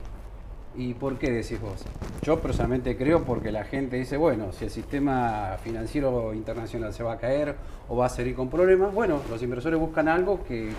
[0.78, 1.84] ¿Y por qué decís vos?
[2.22, 7.14] Yo personalmente creo porque la gente dice, bueno, si el sistema financiero internacional se va
[7.14, 7.56] a caer
[7.90, 10.70] o va a seguir con problemas, bueno, los inversores buscan algo que,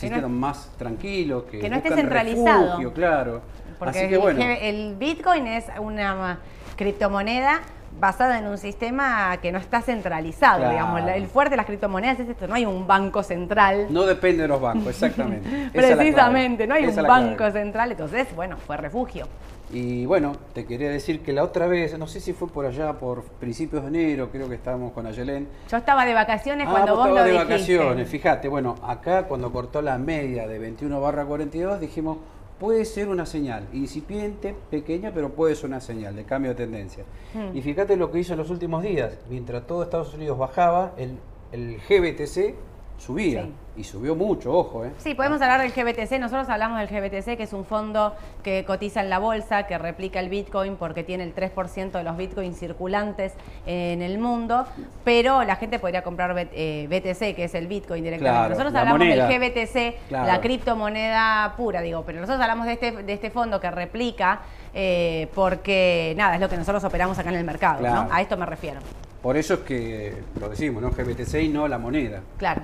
[0.00, 2.64] que no- más tranquilos, que, que no esté centralizado.
[2.66, 3.40] refugio, claro.
[3.78, 6.38] Porque Así que bueno, el Bitcoin es una
[6.76, 7.60] criptomoneda
[7.98, 10.72] basada en un sistema que no está centralizado, Claro.
[10.72, 11.00] digamos.
[11.14, 13.86] El fuerte de las criptomonedas es esto, no hay un banco central.
[13.90, 15.70] No depende de los bancos, exactamente.
[15.72, 17.24] Precisamente, no hay Esa un clave.
[17.26, 19.26] banco central, entonces, bueno, fue refugio.
[19.72, 22.92] Y bueno, te quería decir que la otra vez, no sé si fue por allá,
[22.92, 25.48] por principios de enero, creo que estábamos con Ayelén.
[25.68, 27.52] Yo estaba de vacaciones Ah, cuando vos vos lo de dijiste.
[27.52, 32.18] vacaciones, fíjate, bueno, acá cuando cortó la media de 21 barra 42 dijimos,
[32.58, 37.04] puede ser una señal, incipiente, pequeña, pero puede ser una señal de cambio de tendencia.
[37.34, 37.56] Hmm.
[37.56, 41.18] Y fíjate lo que hizo en los últimos días, mientras todo Estados Unidos bajaba, el,
[41.52, 42.54] el GBTC
[42.98, 43.52] subía, Sí.
[43.76, 44.90] y subió mucho, ojo, ¿eh?
[44.98, 46.18] Sí, podemos hablar del GBTC.
[46.18, 50.18] Nosotros hablamos del GBTC, que es un fondo que cotiza en la bolsa, que replica
[50.20, 53.34] el Bitcoin porque tiene el 3% de los Bitcoins circulantes
[53.66, 54.64] en el mundo,
[55.04, 58.34] pero la gente podría comprar B- eh, BTC, que es el Bitcoin directamente.
[58.38, 59.28] Claro, nosotros la hablamos moneda.
[59.28, 60.26] del GBTC, Claro.
[60.26, 64.40] la criptomoneda pura, digo, pero nosotros hablamos de este, de este fondo que replica
[64.78, 68.04] eh, porque, nada, es lo que nosotros operamos acá en el mercado, Claro.
[68.04, 68.08] ¿no?
[68.12, 68.80] A esto me refiero.
[69.22, 70.90] Por eso es que lo decimos, ¿no?
[70.90, 72.20] GBTC y no la moneda.
[72.36, 72.62] Claro.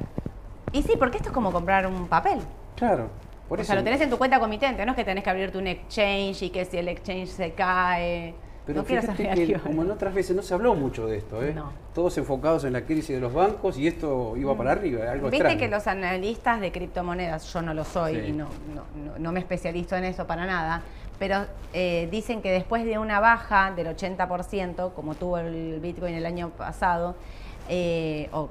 [0.73, 2.39] Y sí, porque esto es como comprar un papel.
[2.77, 3.09] Claro,
[3.49, 3.69] por o eso.
[3.69, 6.43] sea, lo tenés en tu cuenta comitente, no es que tenés que abrirte un exchange
[6.43, 8.35] y que si el exchange se cae.
[8.65, 11.53] Pero no fíjate que, como en otras veces, no se habló mucho de esto, ¿eh?
[11.53, 11.73] No.
[11.95, 15.39] Todos enfocados en la crisis de los bancos y esto iba para arriba, algo Viste
[15.39, 15.59] extraño.
[15.59, 18.21] que los analistas de criptomonedas, yo no lo soy Sí.
[18.29, 20.81] y no, no, no- no me especializo en eso para nada,
[21.19, 26.25] pero eh, dicen que después de una baja del 80%, como tuvo el Bitcoin el
[26.25, 27.17] año pasado,
[27.69, 28.49] eh, o,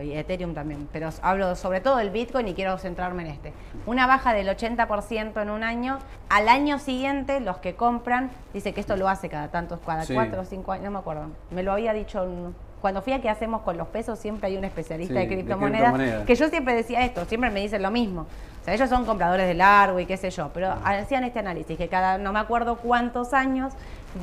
[0.00, 3.52] Ethereum también, pero hablo sobre todo del Bitcoin y quiero centrarme en este.
[3.86, 5.98] Una baja del 80% en un año,
[6.28, 10.14] al año siguiente los que compran, dice que esto lo hace cada tantos, cada Sí.
[10.14, 12.22] cuatro o cinco años, no me acuerdo, me lo había dicho...
[12.22, 15.26] un- cuando fui a qué hacemos con los pesos, siempre hay un especialista Sí, de
[15.26, 16.26] de criptomonedas criptomonedas.
[16.26, 18.20] que yo siempre decía esto, siempre me dicen lo mismo.
[18.60, 21.76] O sea, ellos son compradores de largo y qué sé yo, pero hacían este análisis
[21.76, 23.72] que cada no me acuerdo cuántos años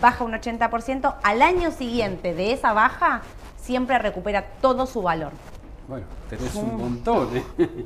[0.01, 3.23] baja un 80%, al año siguiente de esa baja
[3.65, 5.31] siempre recupera todo su valor.
[5.87, 7.29] Bueno, tenés un montón.
[7.37, 7.43] ¿eh?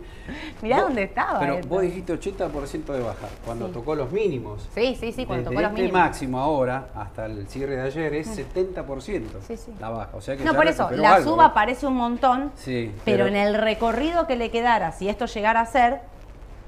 [0.62, 1.40] Mirá Vos- dónde estaba.
[1.40, 1.68] Pero esto.
[1.68, 3.74] vos dijiste 80% de baja, cuando Sí.
[3.74, 4.70] tocó los mínimos.
[4.74, 6.02] Sí, sí, sí, cuando Desde tocó los este mínimos.
[6.02, 9.74] máximo ahora, hasta el cierre de ayer, es 70% Sí, sí.
[9.82, 10.12] la baja.
[10.16, 11.52] O sea que No, por eso, la algo, suba ¿eh?
[11.54, 15.60] parece un montón, Sí, pero, pero- en el recorrido que le quedara, si esto llegara
[15.62, 16.00] a ser,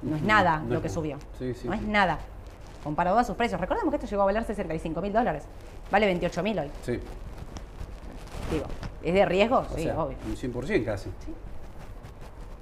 [0.02, 1.18] no es nada no lo que subió.
[1.40, 2.20] Sí, sí, no es nada.
[2.84, 3.62] Comparado a sus precios.
[3.62, 5.44] Recordemos que esto llegó a valer 65 mil dólares.
[5.92, 6.72] Vale 28 mil hoy.
[6.84, 7.00] Sí,
[8.52, 8.66] Digo,
[9.04, 9.60] ¿es de riesgo?
[9.60, 10.18] o sí, sea, obvio.
[10.28, 11.10] un 100% casi.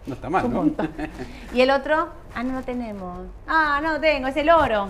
[0.05, 0.57] No está Es mal, un ¿no?
[0.63, 0.89] montón.
[1.53, 3.19] Y el otro, ah, no lo tenemos.
[3.47, 4.87] Ah, no lo tengo, es el oro.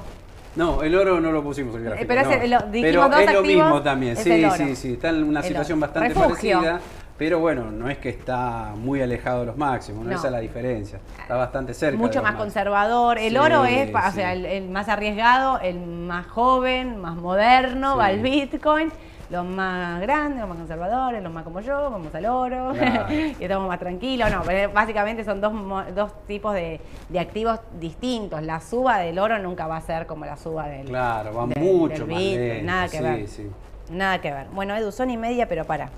[0.55, 2.07] No, el oro no lo pusimos el gráfico.
[2.07, 2.31] pero no.
[2.31, 4.13] ese- lo- Pero dos es lo mismo también.
[4.13, 4.55] es Sí, el oro.
[4.55, 4.93] sí, sí.
[4.93, 5.87] Está en una El situación oro.
[5.91, 6.57] bastante Refugio.
[6.59, 6.79] parecida.
[7.17, 10.15] Pero bueno, no es que está muy alejado de los máximos, no, No.
[10.15, 10.99] esa es la diferencia.
[11.21, 11.91] Está bastante cerca.
[11.91, 12.45] de Mucho los más máximos.
[12.45, 13.17] conservador.
[13.17, 14.15] El Sí, oro es, pa- o sí.
[14.17, 17.97] sea, el, el más arriesgado, el más joven, más moderno, Sí.
[17.99, 18.89] va al Bitcoin.
[19.29, 23.13] Los más grandes, los más conservadores, los más como yo, vamos al oro Claro.
[23.13, 24.31] y estamos más tranquilos.
[24.31, 25.53] No, pero básicamente son dos,
[25.93, 28.41] dos tipos de, de activos distintos.
[28.41, 31.63] La suba del oro nunca va a ser como la suba del, Claro, va del-
[31.63, 33.27] mucho del más lento, Nada que sí, ver.
[33.27, 33.49] sí.
[33.91, 34.47] Nada que ver.
[34.51, 35.89] Bueno, Edu, son y media, pero para.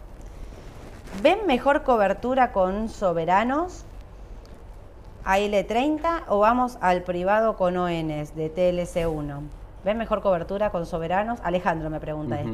[1.21, 3.85] ¿Ven mejor cobertura con soberanos?
[5.25, 9.39] AL30 o vamos al privado con ONs de TLC1?
[9.85, 11.39] ¿Ven mejor cobertura con soberanos?
[11.43, 12.51] Alejandro me pregunta esto.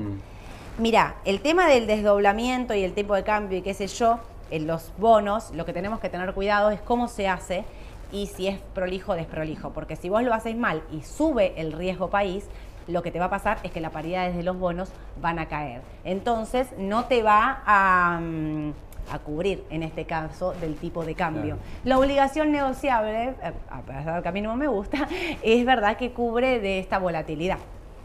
[0.79, 4.19] Mira, el tema del desdoblamiento y el tipo de cambio y qué sé yo,
[4.51, 7.65] en los bonos, lo que tenemos que tener cuidado es cómo se hace
[8.11, 9.71] y si es prolijo o desprolijo.
[9.71, 12.45] Porque si vos lo haces mal y sube el riesgo país,
[12.87, 15.47] lo que te va a pasar es que las paridades de los bonos van a
[15.47, 15.81] caer.
[16.03, 18.71] Entonces, no te va a, mm,
[19.11, 21.55] a cubrir, en este caso, del tipo de cambio.
[21.55, 21.81] Claro.
[21.85, 25.07] La obligación negociable, eh, a pesar que a mí no me gusta,
[25.41, 27.57] es verdad que cubre de esta volatilidad.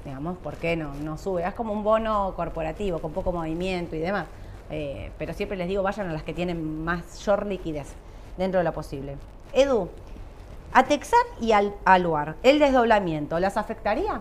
[0.05, 0.95] Digamos, ¿por qué no?
[0.95, 1.47] No sube.
[1.47, 4.27] Es como un bono corporativo con poco movimiento y demás.
[4.71, 7.89] Eh, pero siempre les digo, vayan a las que tienen más short liquidez
[8.37, 9.17] dentro de lo posible.
[9.53, 9.89] Edu,
[10.73, 14.21] a Texar y al Aluar, ¿el desdoblamiento las afectaría?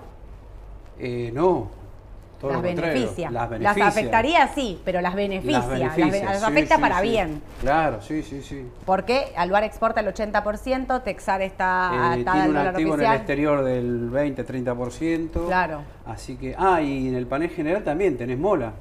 [0.99, 1.80] Eh, no.
[2.41, 3.29] Todo las beneficia.
[3.29, 5.59] Las afectaría, sí, pero las beneficia.
[5.59, 7.07] Las Las, beneficia, be- las sí, afecta sí, para sí.
[7.07, 7.41] bien.
[7.61, 8.67] Claro, sí, sí, sí.
[8.83, 14.09] Porque Aluar exporta el 80%, Texar está Eh, tiene un activo en el exterior del
[14.11, 15.45] 20-30%.
[15.45, 15.81] Claro.
[16.05, 18.73] Así que, ah, y en el panel general también tenés mola.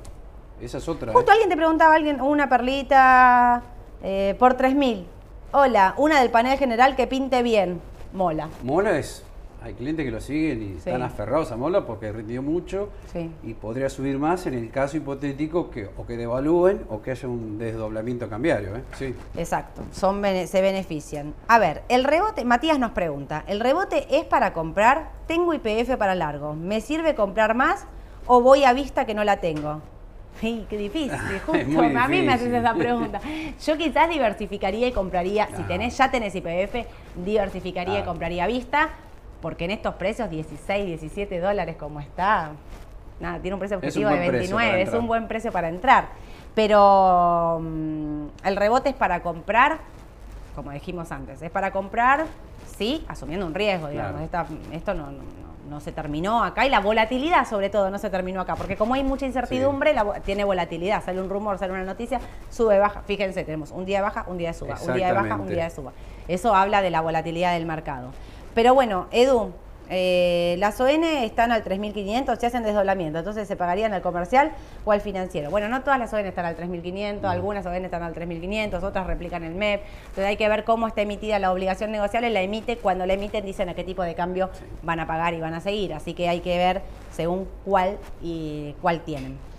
[0.61, 1.13] Esa es otra.
[1.13, 1.35] Justo ¿eh?
[1.35, 3.63] alguien te preguntaba, alguien, una perlita
[4.03, 5.05] eh, por 3.000.
[5.53, 7.81] Hola, una del panel general que pinte bien.
[8.15, 8.49] Mola.
[8.63, 9.23] Mola es.
[9.63, 10.75] Hay clientes que lo siguen y Sí.
[10.79, 13.31] están aferrados a Mola porque rindió mucho Sí.
[13.43, 17.29] y podría subir más en el caso hipotético que o que devalúen o que haya
[17.29, 18.77] un desdoblamiento cambiario.
[18.77, 18.83] ¿eh?
[18.99, 19.15] Sí.
[19.37, 21.35] Exacto, son se benefician.
[21.47, 25.11] A ver, el rebote, Matías nos pregunta, ¿el rebote es para comprar?
[25.27, 27.87] Tengo IPF para largo, ¿me sirve comprar más
[28.27, 29.83] o voy a vista que no la tengo?
[30.41, 31.81] Sí, qué difícil, justo.
[31.99, 33.21] A mí me haces esa pregunta.
[33.67, 36.87] Yo quizás diversificaría y compraría, si tenés, ya tenés IPF,
[37.27, 38.89] diversificaría y compraría a vista,
[39.41, 42.51] porque en estos precios, 16, 17 dólares como está,
[43.21, 45.53] nada, tiene un precio un objetivo de buen precio 29, para es un buen precio
[45.53, 46.09] para entrar.
[46.55, 49.79] Pero mm, el rebote es para comprar,
[50.55, 52.27] como dijimos antes, es para comprar,
[52.77, 54.29] sí, asumiendo un riesgo, digamos.
[54.29, 54.47] Claro.
[54.47, 57.99] Esta- esto no, no- no- no se terminó acá y la volatilidad sobre todo no
[57.99, 61.59] se terminó acá, porque como hay mucha incertidumbre, la vo- tiene volatilidad, sale un rumor,
[61.59, 62.19] sale una noticia,
[62.51, 63.03] sube, baja.
[63.03, 65.49] Fíjense, tenemos un día de baja, un día de suba, un día de baja, un
[65.55, 65.93] día de suba.
[66.27, 68.11] Eso habla de la volatilidad del mercado.
[68.55, 69.53] Pero bueno, Edu,
[69.93, 74.53] eh, las ON están al 3.500, se hacen desdoblamiento, entonces se pagarían al comercial
[74.85, 75.51] o al financiero.
[75.51, 79.43] Bueno, no todas las ON están al 3.500, algunas ON están al 3.500, otras replican
[79.43, 83.05] el MEP, entonces hay que ver cómo está emitida la obligación negociable, la emite, cuando
[83.05, 84.51] la emiten dicen a qué tipo de cambio
[84.83, 88.77] van a pagar y van a seguir, así que hay que ver según cuál y
[88.81, 89.50] cuál tienen.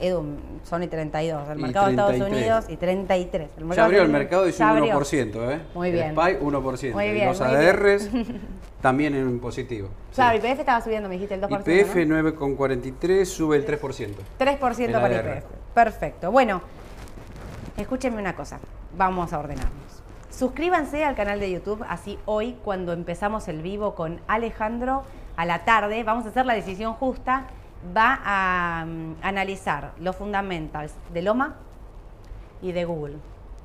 [0.00, 0.24] Edu,
[0.64, 2.42] son y 32, el mercado de Estados 33.
[2.42, 3.50] Unidos y 33.
[3.58, 5.00] El Ya abrió el mercado y subió abrió.
[5.00, 5.60] 1%, ¿eh?
[5.74, 6.10] Muy El bien.
[6.12, 6.92] SPY 1%.
[6.92, 7.66] Muy y los muy bien.
[7.68, 8.10] ADRs
[8.82, 9.88] también en positivo.
[10.14, 10.46] Claro, Sí.
[10.46, 11.60] IPF estaba subiendo, me dijiste el 2%.
[11.60, 12.16] YPF ¿no?
[12.32, 14.14] 9,43 sube el 3%.
[14.38, 15.36] 3% El para.
[15.38, 15.44] IPF.
[15.74, 16.30] Perfecto.
[16.30, 16.62] Bueno,
[17.76, 18.58] escúchenme una cosa.
[18.96, 20.02] Vamos a ordenarnos.
[20.30, 25.02] Suscríbanse al canal de YouTube, así hoy cuando empezamos el vivo con Alejandro
[25.36, 27.46] a la tarde, vamos a hacer la decisión justa,
[27.96, 31.56] va a mm, analizar los fundamentals de Loma
[32.62, 33.16] y de Google.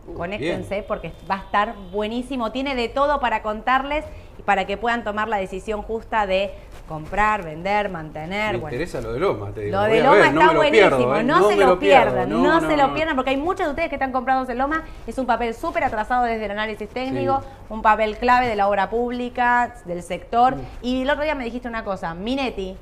[0.06, 0.86] Uh, Conéctense bien.
[0.88, 2.52] porque va a estar buenísimo.
[2.52, 4.04] Tiene de todo para contarles
[4.38, 6.52] y para que puedan tomar la decisión justa de
[6.90, 8.56] comprar, vender, mantener.
[8.56, 8.76] Me bueno.
[8.76, 9.78] interesa lo de Loma, te digo.
[9.78, 11.24] Lo de Loma ver, está no buenísimo, pierdo, ¿eh?
[11.24, 14.12] no, se lo pierdan, no, se lo pierdan, porque hay muchos de ustedes que están
[14.12, 17.48] comprados en Loma, es un papel súper atrasado desde el análisis técnico, Sí.
[17.70, 20.62] un papel clave de la obra pública, del sector, Mm.
[20.82, 22.76] y el otro día me dijiste una cosa, Minetti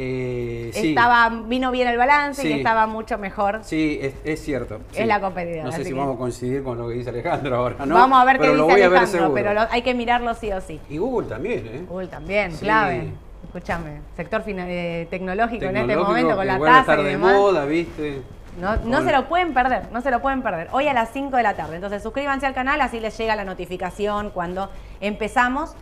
[0.00, 0.88] Eh, sí.
[0.90, 3.58] estaba, vino bien el balance y estaba mucho mejor.
[3.62, 4.76] Sí, es, es cierto.
[4.92, 5.04] Es sí.
[5.04, 7.84] la competidora, No sé si que- vamos a coincidir con lo que dice Alejandro ahora,
[7.84, 7.94] ¿no?
[7.96, 10.78] Vamos a ver pero qué dice Alejandro, pero lo- hay que mirarlo sí o sí.
[10.88, 11.84] Y Google también, ¿eh?
[11.88, 13.10] Google también, clave.
[13.44, 17.34] Escúchame, sector eh, tecnológico, en este momento con la tasa y de demás.
[17.34, 18.22] moda, ¿viste?
[18.60, 20.68] No, no se lo pueden perder, no se lo pueden perder.
[20.72, 21.76] Hoy a las 5 de la tarde.
[21.76, 24.70] Entonces suscríbanse al canal, así les llega la notificación cuando
[25.00, 25.74] empezamos.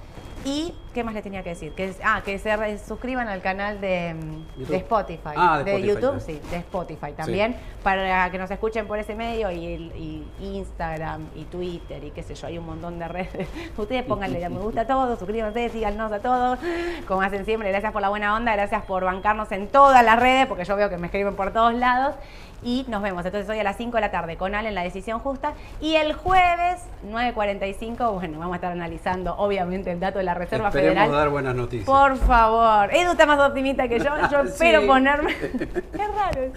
[0.46, 1.72] Y, ¿qué más les tenía que decir?
[1.72, 5.34] Que, ah, que se suscriban al canal de, mm, de Spotify.
[5.34, 6.40] Ah, de Spotify, YouTube, sí.
[6.50, 7.56] de Spotify también.
[7.82, 12.46] Para que nos escuchen por ese medio y, Instagram y Twitter y qué sé yo,
[12.46, 13.48] hay un montón de redes.
[13.76, 16.60] Ustedes pónganle a me gusta a todos, suscríbanse, síganos a todos.
[17.08, 20.46] Como hacen siempre, gracias por la buena onda, gracias por bancarnos en todas las redes,
[20.46, 22.14] porque yo veo que me escriben por todos lados.
[22.62, 24.82] Y nos vemos entonces hoy a las 5 de la tarde con Ale en la
[24.82, 25.52] decisión justa.
[25.80, 30.68] Y el jueves, 9.45, bueno, vamos a estar analizando obviamente el dato de la Reserva
[30.68, 31.12] Esperemos Federal.
[31.12, 31.86] dar buenas noticias.
[31.86, 32.92] Por favor.
[32.94, 34.10] Edu está más optimista que yo.
[34.30, 34.48] Yo Sí.
[34.48, 35.34] espero ponerme.
[35.38, 36.52] Qué raro.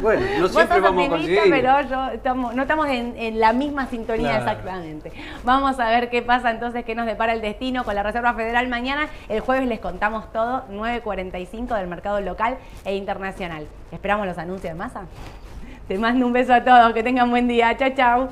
[0.00, 1.40] Bueno, no siempre vamos a conseguir.
[1.50, 4.44] pero yo estamos, no estamos en, en la misma sintonía Claro.
[4.50, 5.12] exactamente.
[5.44, 8.68] Vamos a ver qué pasa entonces, qué nos depara el destino con la Reserva Federal
[8.68, 9.08] mañana.
[9.28, 13.66] El jueves les contamos todo, 9.45 del mercado local e internacional.
[13.92, 15.02] Esperamos los anuncios de masa.
[15.88, 17.76] Te mando un beso a todos, que tengan buen día.
[17.76, 18.28] Chao, chao.